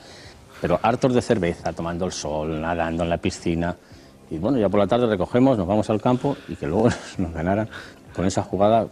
pero 0.61 0.79
hartos 0.83 1.15
de 1.15 1.23
cerveza, 1.23 1.73
tomando 1.73 2.05
el 2.07 2.13
sol, 2.13 2.61
nadando 2.61 3.05
en 3.05 3.11
la 3.11 3.19
piscina. 3.19 3.77
Y 4.31 4.39
bueno, 4.39 4.59
ya 4.59 4.69
por 4.69 4.81
la 4.81 4.87
tarde 4.87 5.07
recogemos, 5.07 5.57
nos 5.57 5.67
vamos 5.67 5.89
al 5.91 6.01
campo 6.01 6.37
y 6.49 6.57
que 6.57 6.67
luego 6.67 6.89
nos 7.19 7.33
ganaran 7.33 7.69
con 8.17 8.27
esa 8.27 8.43
jugada. 8.43 8.87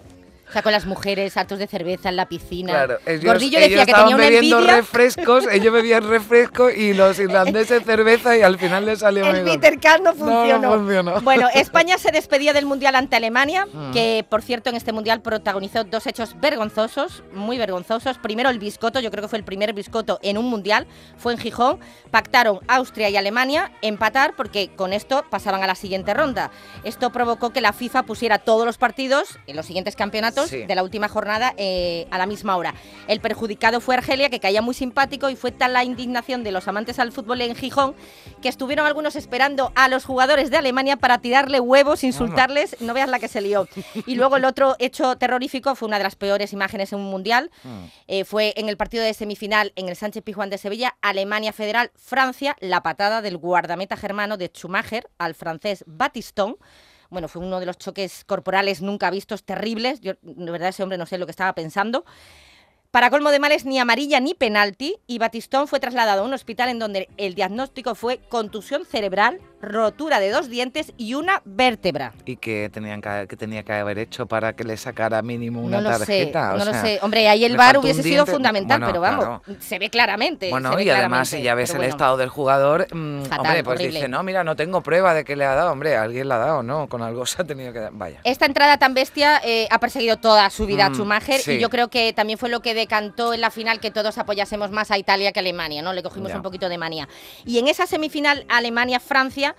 O 0.52 0.54
sea, 0.54 0.60
con 0.62 0.72
las 0.72 0.84
mujeres, 0.84 1.34
hartos 1.38 1.58
de 1.58 1.66
cerveza 1.66 2.10
en 2.10 2.16
la 2.16 2.26
piscina. 2.28 2.72
Claro, 2.74 2.98
ellos, 3.06 3.24
Gordillo 3.24 3.56
ellos 3.56 3.70
decía 3.70 3.84
que 3.86 3.90
estaban 3.92 4.10
tenía 4.10 4.16
una 4.16 4.24
bebiendo 4.26 4.56
envidia. 4.58 4.76
refrescos, 4.76 5.44
ellos 5.50 5.72
bebían 5.72 6.06
refrescos 6.06 6.76
y 6.76 6.92
los 6.92 7.18
irlandeses 7.18 7.82
cerveza 7.86 8.36
y 8.36 8.42
al 8.42 8.58
final 8.58 8.84
les 8.84 8.98
salió 8.98 9.26
El. 9.26 9.44
Peter 9.44 9.78
No, 10.02 10.12
funcionó. 10.12 10.58
no 10.58 10.72
funcionó. 10.74 11.20
Bueno, 11.22 11.48
España 11.54 11.96
se 11.96 12.10
despedía 12.12 12.52
del 12.52 12.66
Mundial 12.66 12.96
ante 12.96 13.16
Alemania, 13.16 13.66
Mm. 13.72 13.92
que 13.92 14.26
por 14.28 14.42
cierto 14.42 14.68
en 14.68 14.76
este 14.76 14.92
Mundial 14.92 15.22
protagonizó 15.22 15.84
dos 15.84 16.06
hechos 16.06 16.38
vergonzosos, 16.38 17.22
muy 17.32 17.56
vergonzosos. 17.56 18.18
Primero 18.18 18.50
el 18.50 18.58
biscoto, 18.58 19.00
yo 19.00 19.10
creo 19.10 19.22
que 19.22 19.28
fue 19.28 19.38
el 19.38 19.44
primer 19.44 19.72
biscoto 19.72 20.18
en 20.22 20.36
un 20.36 20.50
Mundial, 20.50 20.86
fue 21.16 21.32
en 21.32 21.38
Gijón. 21.38 21.78
Pactaron 22.10 22.60
Austria 22.68 23.08
y 23.08 23.16
Alemania 23.16 23.72
empatar 23.80 24.34
porque 24.36 24.68
con 24.76 24.92
esto 24.92 25.24
pasaban 25.30 25.62
a 25.62 25.66
la 25.66 25.74
siguiente 25.74 26.12
ronda. 26.12 26.50
Esto 26.84 27.10
provocó 27.10 27.50
que 27.54 27.62
la 27.62 27.72
FIFA 27.72 28.02
pusiera 28.02 28.38
todos 28.38 28.66
los 28.66 28.76
partidos 28.76 29.38
en 29.46 29.56
los 29.56 29.64
siguientes 29.64 29.96
campeonatos 29.96 30.41
Sí. 30.46 30.64
de 30.64 30.74
la 30.74 30.82
última 30.82 31.08
jornada 31.08 31.54
eh, 31.56 32.06
a 32.10 32.18
la 32.18 32.26
misma 32.26 32.56
hora. 32.56 32.74
El 33.08 33.20
perjudicado 33.20 33.80
fue 33.80 33.94
Argelia, 33.94 34.30
que 34.30 34.40
caía 34.40 34.62
muy 34.62 34.74
simpático 34.74 35.30
y 35.30 35.36
fue 35.36 35.52
tal 35.52 35.72
la 35.72 35.84
indignación 35.84 36.44
de 36.44 36.52
los 36.52 36.68
amantes 36.68 36.98
al 36.98 37.12
fútbol 37.12 37.40
en 37.40 37.54
Gijón 37.54 37.94
que 38.40 38.48
estuvieron 38.48 38.86
algunos 38.86 39.16
esperando 39.16 39.72
a 39.74 39.88
los 39.88 40.04
jugadores 40.04 40.50
de 40.50 40.56
Alemania 40.56 40.96
para 40.96 41.18
tirarle 41.18 41.60
huevos, 41.60 42.04
insultarles, 42.04 42.76
no 42.80 42.94
veas 42.94 43.08
la 43.08 43.18
que 43.18 43.28
se 43.28 43.40
lió. 43.40 43.68
Y 44.06 44.14
luego 44.14 44.36
el 44.36 44.44
otro 44.44 44.76
hecho 44.78 45.16
terrorífico 45.16 45.74
fue 45.74 45.88
una 45.88 45.98
de 45.98 46.04
las 46.04 46.16
peores 46.16 46.52
imágenes 46.52 46.92
en 46.92 47.00
un 47.00 47.10
mundial, 47.10 47.50
eh, 48.08 48.24
fue 48.24 48.52
en 48.56 48.68
el 48.68 48.76
partido 48.76 49.04
de 49.04 49.14
semifinal 49.14 49.72
en 49.76 49.88
el 49.88 49.96
Sánchez 49.96 50.22
Pizjuán 50.22 50.50
de 50.50 50.58
Sevilla, 50.58 50.96
Alemania 51.00 51.52
Federal, 51.52 51.90
Francia, 51.94 52.56
la 52.60 52.82
patada 52.82 53.22
del 53.22 53.36
guardameta 53.36 53.96
germano 53.96 54.36
de 54.36 54.48
Schumacher 54.48 55.08
al 55.18 55.34
francés 55.34 55.84
Batistón. 55.86 56.56
Bueno, 57.12 57.28
fue 57.28 57.42
uno 57.42 57.60
de 57.60 57.66
los 57.66 57.76
choques 57.76 58.24
corporales 58.24 58.80
nunca 58.80 59.10
vistos, 59.10 59.44
terribles. 59.44 60.00
Yo, 60.00 60.14
de 60.22 60.50
verdad, 60.50 60.70
ese 60.70 60.82
hombre 60.82 60.96
no 60.96 61.04
sé 61.04 61.18
lo 61.18 61.26
que 61.26 61.30
estaba 61.30 61.52
pensando. 61.52 62.06
Para 62.90 63.10
colmo 63.10 63.30
de 63.30 63.38
males, 63.38 63.66
ni 63.66 63.78
amarilla 63.78 64.18
ni 64.18 64.32
penalti, 64.32 64.96
y 65.06 65.18
Batistón 65.18 65.68
fue 65.68 65.78
trasladado 65.78 66.22
a 66.22 66.24
un 66.24 66.32
hospital 66.32 66.70
en 66.70 66.78
donde 66.78 67.10
el 67.18 67.34
diagnóstico 67.34 67.94
fue 67.94 68.20
contusión 68.30 68.86
cerebral, 68.86 69.42
rotura 69.62 70.18
de 70.20 70.30
dos 70.30 70.48
dientes 70.50 70.92
y 70.98 71.14
una 71.14 71.40
vértebra. 71.44 72.12
¿Y 72.26 72.36
qué 72.36 72.68
tenían 72.72 73.00
que, 73.00 73.36
tenía 73.36 73.62
que 73.62 73.72
haber 73.72 73.98
hecho 73.98 74.26
para 74.26 74.54
que 74.54 74.64
le 74.64 74.76
sacara 74.76 75.22
mínimo 75.22 75.62
una 75.62 75.80
no 75.80 75.90
lo 75.90 75.98
sé, 75.98 75.98
tarjeta? 76.04 76.54
O 76.54 76.58
no 76.58 76.64
lo 76.64 76.74
sé. 76.74 76.98
Hombre, 77.02 77.28
ahí 77.28 77.44
el 77.44 77.52
un 77.58 77.76
hubiese 77.76 78.02
sido 78.02 78.26
fundamental, 78.26 78.80
Bueno, 78.80 78.92
pero 78.92 79.00
vamos, 79.00 79.24
claro. 79.24 79.60
se 79.60 79.78
ve 79.78 79.88
claramente. 79.88 80.50
Bueno, 80.50 80.70
se 80.70 80.76
ve 80.76 80.84
y 80.84 80.90
además 80.90 81.28
si 81.28 81.42
ya 81.42 81.54
ves 81.54 81.70
el 81.70 81.76
bueno. 81.76 81.90
estado 81.90 82.16
del 82.16 82.28
jugador, 82.28 82.86
mm, 82.92 83.22
Fatal, 83.22 83.40
hombre, 83.40 83.64
pues 83.64 83.76
horrible. 83.78 83.98
dice, 84.00 84.08
no, 84.08 84.22
mira, 84.24 84.42
no 84.42 84.56
tengo 84.56 84.82
prueba 84.82 85.14
de 85.14 85.24
que 85.24 85.36
le 85.36 85.44
ha 85.44 85.54
dado, 85.54 85.70
hombre, 85.72 85.96
alguien 85.96 86.28
le 86.28 86.34
ha 86.34 86.38
dado, 86.38 86.62
¿no? 86.62 86.88
Con 86.88 87.00
algo 87.02 87.24
se 87.24 87.40
ha 87.40 87.44
tenido 87.44 87.72
que 87.72 87.78
dar, 87.78 87.92
vaya. 87.92 88.20
Esta 88.24 88.46
entrada 88.46 88.78
tan 88.78 88.94
bestia 88.94 89.40
eh, 89.44 89.68
ha 89.70 89.78
perseguido 89.78 90.16
toda 90.18 90.50
su 90.50 90.66
vida 90.66 90.86
a 90.86 90.90
Mm, 90.90 90.94
Schumacher 90.94 91.40
sí. 91.40 91.52
y 91.52 91.58
yo 91.60 91.70
creo 91.70 91.88
que 91.88 92.12
también 92.12 92.38
fue 92.38 92.48
lo 92.48 92.60
que 92.60 92.74
decantó 92.74 93.32
en 93.32 93.40
la 93.40 93.50
final 93.50 93.78
que 93.80 93.90
todos 93.92 94.18
apoyásemos 94.18 94.70
más 94.72 94.90
a 94.90 94.98
Italia 94.98 95.32
que 95.32 95.38
a 95.38 95.42
Alemania, 95.42 95.82
¿no? 95.82 95.92
Le 95.92 96.02
cogimos 96.02 96.30
Ya. 96.30 96.36
un 96.36 96.42
poquito 96.42 96.68
de 96.68 96.78
manía. 96.78 97.08
Y 97.46 97.58
en 97.58 97.68
esa 97.68 97.86
semifinal 97.86 98.44
Alemania-Francia, 98.48 99.51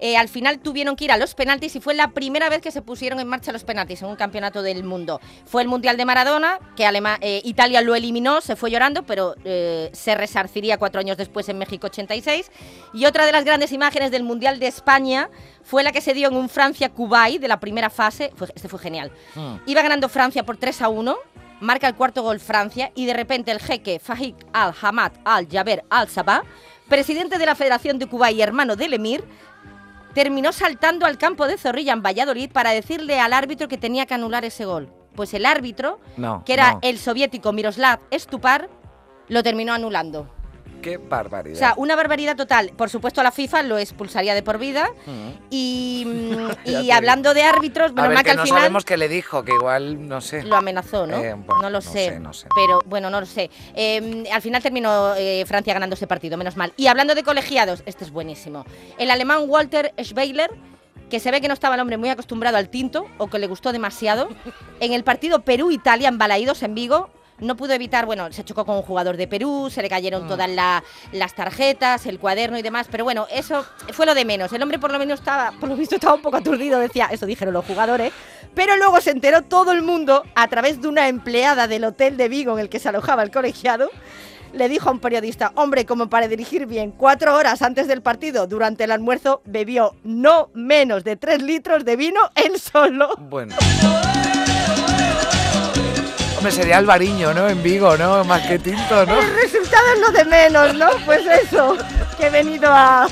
eh, 0.00 0.16
al 0.16 0.28
final 0.28 0.60
tuvieron 0.60 0.94
que 0.94 1.04
ir 1.06 1.12
a 1.12 1.16
los 1.16 1.34
penaltis 1.34 1.74
y 1.76 1.80
fue 1.80 1.92
la 1.94 2.12
primera 2.12 2.48
vez 2.48 2.60
que 2.62 2.70
se 2.70 2.82
pusieron 2.82 3.18
en 3.18 3.26
marcha 3.26 3.50
los 3.50 3.64
penaltis 3.64 4.02
en 4.02 4.08
un 4.08 4.16
campeonato 4.16 4.62
del 4.62 4.84
mundo. 4.84 5.20
Fue 5.44 5.60
el 5.62 5.68
Mundial 5.68 5.96
de 5.96 6.04
Maradona, 6.04 6.58
que 6.76 6.84
Alema- 6.86 7.18
eh, 7.20 7.40
Italia 7.44 7.80
lo 7.82 7.94
eliminó, 7.96 8.40
se 8.40 8.54
fue 8.54 8.70
llorando, 8.70 9.02
pero 9.02 9.34
eh, 9.44 9.90
se 9.92 10.14
resarciría 10.14 10.78
cuatro 10.78 11.00
años 11.00 11.16
después 11.16 11.48
en 11.48 11.58
México 11.58 11.88
86. 11.88 12.50
Y 12.94 13.06
otra 13.06 13.26
de 13.26 13.32
las 13.32 13.44
grandes 13.44 13.72
imágenes 13.72 14.10
del 14.12 14.22
Mundial 14.22 14.58
de 14.60 14.68
España 14.68 15.30
fue 15.64 15.82
la 15.82 15.90
que 15.92 16.00
se 16.00 16.14
dio 16.14 16.28
en 16.28 16.36
un 16.36 16.48
Francia-Kuwait 16.48 17.40
de 17.40 17.48
la 17.48 17.58
primera 17.60 17.90
fase. 17.90 18.30
Fue- 18.36 18.48
este 18.54 18.68
fue 18.68 18.78
genial. 18.78 19.10
Iba 19.66 19.82
ganando 19.82 20.08
Francia 20.08 20.44
por 20.44 20.56
3 20.56 20.80
a 20.82 20.88
1. 20.88 21.16
Marca 21.60 21.88
el 21.88 21.96
cuarto 21.96 22.22
gol 22.22 22.38
Francia 22.38 22.92
y 22.94 23.06
de 23.06 23.14
repente 23.14 23.50
el 23.50 23.58
jeque 23.58 23.98
Fahik 23.98 24.36
al-Hamad 24.52 25.10
al-Jaber 25.24 25.82
al-Sabah, 25.90 26.44
presidente 26.88 27.38
de 27.38 27.46
la 27.46 27.54
Federación 27.54 27.98
de 27.98 28.06
Cuba 28.06 28.30
y 28.30 28.40
hermano 28.42 28.76
del 28.76 28.94
emir, 28.94 29.24
terminó 30.14 30.52
saltando 30.52 31.06
al 31.06 31.18
campo 31.18 31.46
de 31.46 31.58
Zorrilla 31.58 31.92
en 31.92 32.02
Valladolid 32.02 32.50
para 32.50 32.70
decirle 32.70 33.20
al 33.20 33.32
árbitro 33.32 33.68
que 33.68 33.78
tenía 33.78 34.06
que 34.06 34.14
anular 34.14 34.44
ese 34.44 34.64
gol. 34.64 34.90
Pues 35.14 35.34
el 35.34 35.46
árbitro, 35.46 36.00
No, 36.16 36.42
que 36.44 36.52
era 36.54 36.72
no. 36.74 36.78
el 36.82 36.98
soviético 36.98 37.52
Miroslav 37.52 38.00
Stupar, 38.12 38.68
lo 39.28 39.42
terminó 39.42 39.72
anulando. 39.74 40.28
Qué 40.88 40.98
barbaridad. 40.98 41.56
O 41.56 41.58
sea, 41.58 41.74
una 41.76 41.96
barbaridad 41.96 42.36
total. 42.36 42.72
Por 42.76 42.88
supuesto, 42.88 43.22
la 43.22 43.30
FIFA 43.30 43.62
lo 43.64 43.78
expulsaría 43.78 44.34
de 44.34 44.42
por 44.42 44.58
vida. 44.58 44.88
Mm. 45.06 45.28
Y, 45.50 46.04
mm, 46.66 46.68
y 46.68 46.90
hablando 46.90 47.34
de 47.34 47.42
árbitros, 47.42 47.92
bueno, 47.92 48.10
más 48.10 48.18
que 48.18 48.24
que 48.24 48.30
al 48.30 48.36
no 48.38 48.44
final 48.44 48.58
sabemos 48.60 48.84
qué 48.84 48.96
le 48.96 49.08
dijo, 49.08 49.44
que 49.44 49.52
igual, 49.52 50.08
no 50.08 50.20
sé. 50.20 50.42
lo 50.42 50.56
amenazó, 50.56 51.06
¿no? 51.06 51.16
Eh, 51.18 51.34
bueno, 51.34 51.62
no 51.62 51.70
lo 51.70 51.78
no 51.78 51.80
sé, 51.80 52.10
sé, 52.10 52.20
no 52.20 52.32
sé. 52.32 52.48
Pero 52.54 52.80
bueno, 52.86 53.10
no 53.10 53.20
lo 53.20 53.26
sé. 53.26 53.50
Eh, 53.74 54.24
al 54.32 54.42
final 54.42 54.62
terminó 54.62 55.14
eh, 55.16 55.44
Francia 55.46 55.74
ganando 55.74 55.94
ese 55.94 56.06
partido, 56.06 56.36
menos 56.36 56.56
mal. 56.56 56.72
Y 56.76 56.86
hablando 56.86 57.14
de 57.14 57.22
colegiados, 57.22 57.82
este 57.86 58.04
es 58.04 58.10
buenísimo. 58.10 58.64
El 58.98 59.10
alemán 59.10 59.44
Walter 59.46 59.92
Schweiler, 60.02 60.50
que 61.10 61.20
se 61.20 61.30
ve 61.30 61.40
que 61.40 61.48
no 61.48 61.54
estaba 61.54 61.74
el 61.74 61.80
hombre 61.80 61.96
muy 61.96 62.08
acostumbrado 62.08 62.56
al 62.56 62.68
tinto 62.68 63.06
o 63.18 63.28
que 63.28 63.38
le 63.38 63.46
gustó 63.46 63.72
demasiado, 63.72 64.28
en 64.80 64.92
el 64.92 65.04
partido 65.04 65.40
Perú-Italia 65.40 66.08
en 66.08 66.18
Balaídos, 66.18 66.62
en 66.62 66.74
Vigo, 66.74 67.10
no 67.40 67.56
pudo 67.56 67.72
evitar, 67.72 68.06
bueno, 68.06 68.32
se 68.32 68.44
chocó 68.44 68.64
con 68.64 68.76
un 68.76 68.82
jugador 68.82 69.16
de 69.16 69.26
Perú, 69.28 69.68
se 69.70 69.82
le 69.82 69.88
cayeron 69.88 70.24
Mm. 70.24 70.28
todas 70.28 70.50
la- 70.50 70.82
las 71.12 71.34
tarjetas, 71.34 72.06
el 72.06 72.18
cuaderno 72.18 72.58
y 72.58 72.62
demás, 72.62 72.88
pero 72.90 73.04
bueno, 73.04 73.26
eso 73.30 73.64
fue 73.92 74.06
lo 74.06 74.14
de 74.14 74.24
menos. 74.24 74.52
El 74.52 74.62
hombre 74.62 74.78
por 74.78 74.90
lo 74.92 74.98
menos 74.98 75.20
estaba, 75.20 75.52
por 75.60 75.68
lo 75.68 75.76
visto 75.76 75.94
estaba 75.96 76.14
un 76.14 76.22
poco 76.22 76.36
aturdido, 76.38 76.78
decía, 76.78 77.08
eso 77.10 77.26
dijeron 77.26 77.54
los 77.54 77.64
jugadores, 77.64 78.12
pero 78.54 78.76
luego 78.76 79.00
se 79.00 79.10
enteró 79.10 79.42
todo 79.42 79.72
el 79.72 79.82
mundo 79.82 80.24
a 80.34 80.48
través 80.48 80.80
de 80.82 80.88
una 80.88 81.08
empleada 81.08 81.68
del 81.68 81.84
hotel 81.84 82.16
de 82.16 82.28
Vigo 82.28 82.52
en 82.54 82.58
el 82.60 82.68
que 82.68 82.78
se 82.78 82.88
alojaba 82.88 83.22
el 83.22 83.30
colegiado. 83.30 83.90
Le 84.54 84.70
dijo 84.70 84.88
a 84.88 84.92
un 84.92 84.98
periodista, 84.98 85.52
hombre, 85.56 85.84
como 85.84 86.08
para 86.08 86.26
dirigir 86.26 86.64
bien, 86.64 86.90
cuatro 86.90 87.36
horas 87.36 87.60
antes 87.60 87.86
del 87.86 88.00
partido, 88.00 88.46
durante 88.46 88.84
el 88.84 88.90
almuerzo, 88.92 89.42
bebió 89.44 89.94
no 90.04 90.48
menos 90.54 91.04
de 91.04 91.16
tres 91.16 91.42
litros 91.42 91.84
de 91.84 91.96
vino 91.96 92.18
él 92.34 92.58
solo. 92.58 93.14
Bueno. 93.18 93.54
Hombre, 96.38 96.52
sería 96.52 96.78
Alvariño, 96.78 97.34
¿no? 97.34 97.48
En 97.48 97.60
Vigo, 97.62 97.96
¿no? 97.96 98.22
Más 98.24 98.46
que 98.46 98.58
tinto, 98.60 99.04
¿no? 99.06 99.20
El 99.20 99.34
resultado 99.34 99.84
es 99.94 100.00
lo 100.00 100.10
de 100.12 100.24
menos, 100.24 100.74
¿no? 100.74 100.86
Pues 101.04 101.22
eso, 101.26 101.76
que 102.16 102.26
he 102.26 102.30
venido 102.30 102.70
a, 102.72 103.08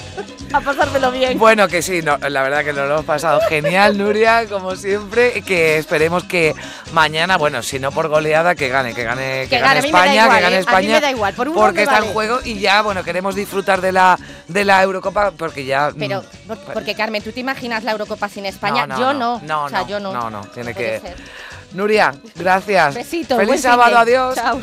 a 0.53 0.61
pasármelo 0.61 1.11
bien. 1.11 1.37
Bueno, 1.37 1.67
que 1.67 1.83
sí, 1.83 2.03
no, 2.03 2.17
la 2.19 2.43
verdad 2.45 2.63
que 2.65 2.73
nos 2.73 2.87
lo 2.87 2.95
hemos 2.95 3.05
pasado 3.05 3.41
genial, 3.49 3.99
Nuria, 3.99 4.47
como 4.49 4.77
siempre. 4.77 5.43
Que 5.43 5.77
esperemos 5.79 6.23
que 6.23 6.55
mañana, 6.93 7.37
bueno, 7.37 7.65
si 7.65 7.81
no 7.81 7.91
por 7.91 8.07
goleada, 8.07 8.55
que 8.55 8.69
gane, 8.69 8.95
que 8.95 9.03
gane, 9.03 9.43
que, 9.43 9.57
Que 9.57 9.59
gane 9.59 9.81
España, 9.81 10.23
igual, 10.25 10.37
que 10.37 10.43
gane 10.43 10.45
¿eh? 10.45 10.47
A 10.47 10.51
mí 10.51 10.57
España. 10.61 10.93
me 10.93 11.01
da 11.01 11.11
igual, 11.11 11.35
por 11.35 11.49
un 11.49 11.55
gol 11.55 11.65
porque 11.67 11.83
está 11.83 11.97
en 11.97 12.01
vale. 12.03 12.13
juego 12.13 12.39
y 12.45 12.61
ya, 12.61 12.83
bueno, 12.83 13.03
queremos 13.03 13.35
disfrutar 13.35 13.81
de 13.81 13.91
la 13.91 14.17
de 14.47 14.65
la 14.65 14.81
Eurocopa, 14.85 15.33
porque 15.33 15.65
ya... 15.65 15.91
mm, 15.91 15.99
Pero, 15.99 16.25
por- 16.47 16.59
porque 16.73 16.95
Carmen, 16.95 17.23
¿tú 17.25 17.33
te 17.33 17.41
imaginas 17.41 17.83
la 17.83 17.91
Eurocopa 17.91 18.29
sin 18.29 18.47
España? 18.47 18.87
No, 18.87 18.95
no, 18.95 19.01
yo 19.01 19.13
no. 19.15 19.41
no. 19.41 19.47
No, 19.47 19.65
o 19.65 19.69
sea, 19.69 19.81
no, 19.81 19.89
yo 19.89 19.99
no. 19.99 20.13
no, 20.13 20.31
no, 20.31 20.41
tiene 20.55 20.73
que- 20.75 21.01
ser. 21.01 21.17
Nuria, 21.77 22.15
gracias. 22.35 22.95
Besito. 22.95 23.37
Feliz 23.37 23.61
sábado, 23.61 23.99
adiós. 23.99 24.35
Chao. 24.35 24.59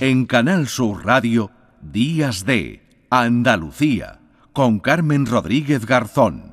En 0.00 0.26
Canal 0.26 0.68
Sur 0.68 1.04
Radio, 1.04 1.50
Días 1.80 2.44
de 2.44 2.82
Andalucía, 3.08 4.20
con 4.52 4.80
Carmen 4.80 5.24
Rodríguez 5.24 5.86
Garzón. 5.86 6.49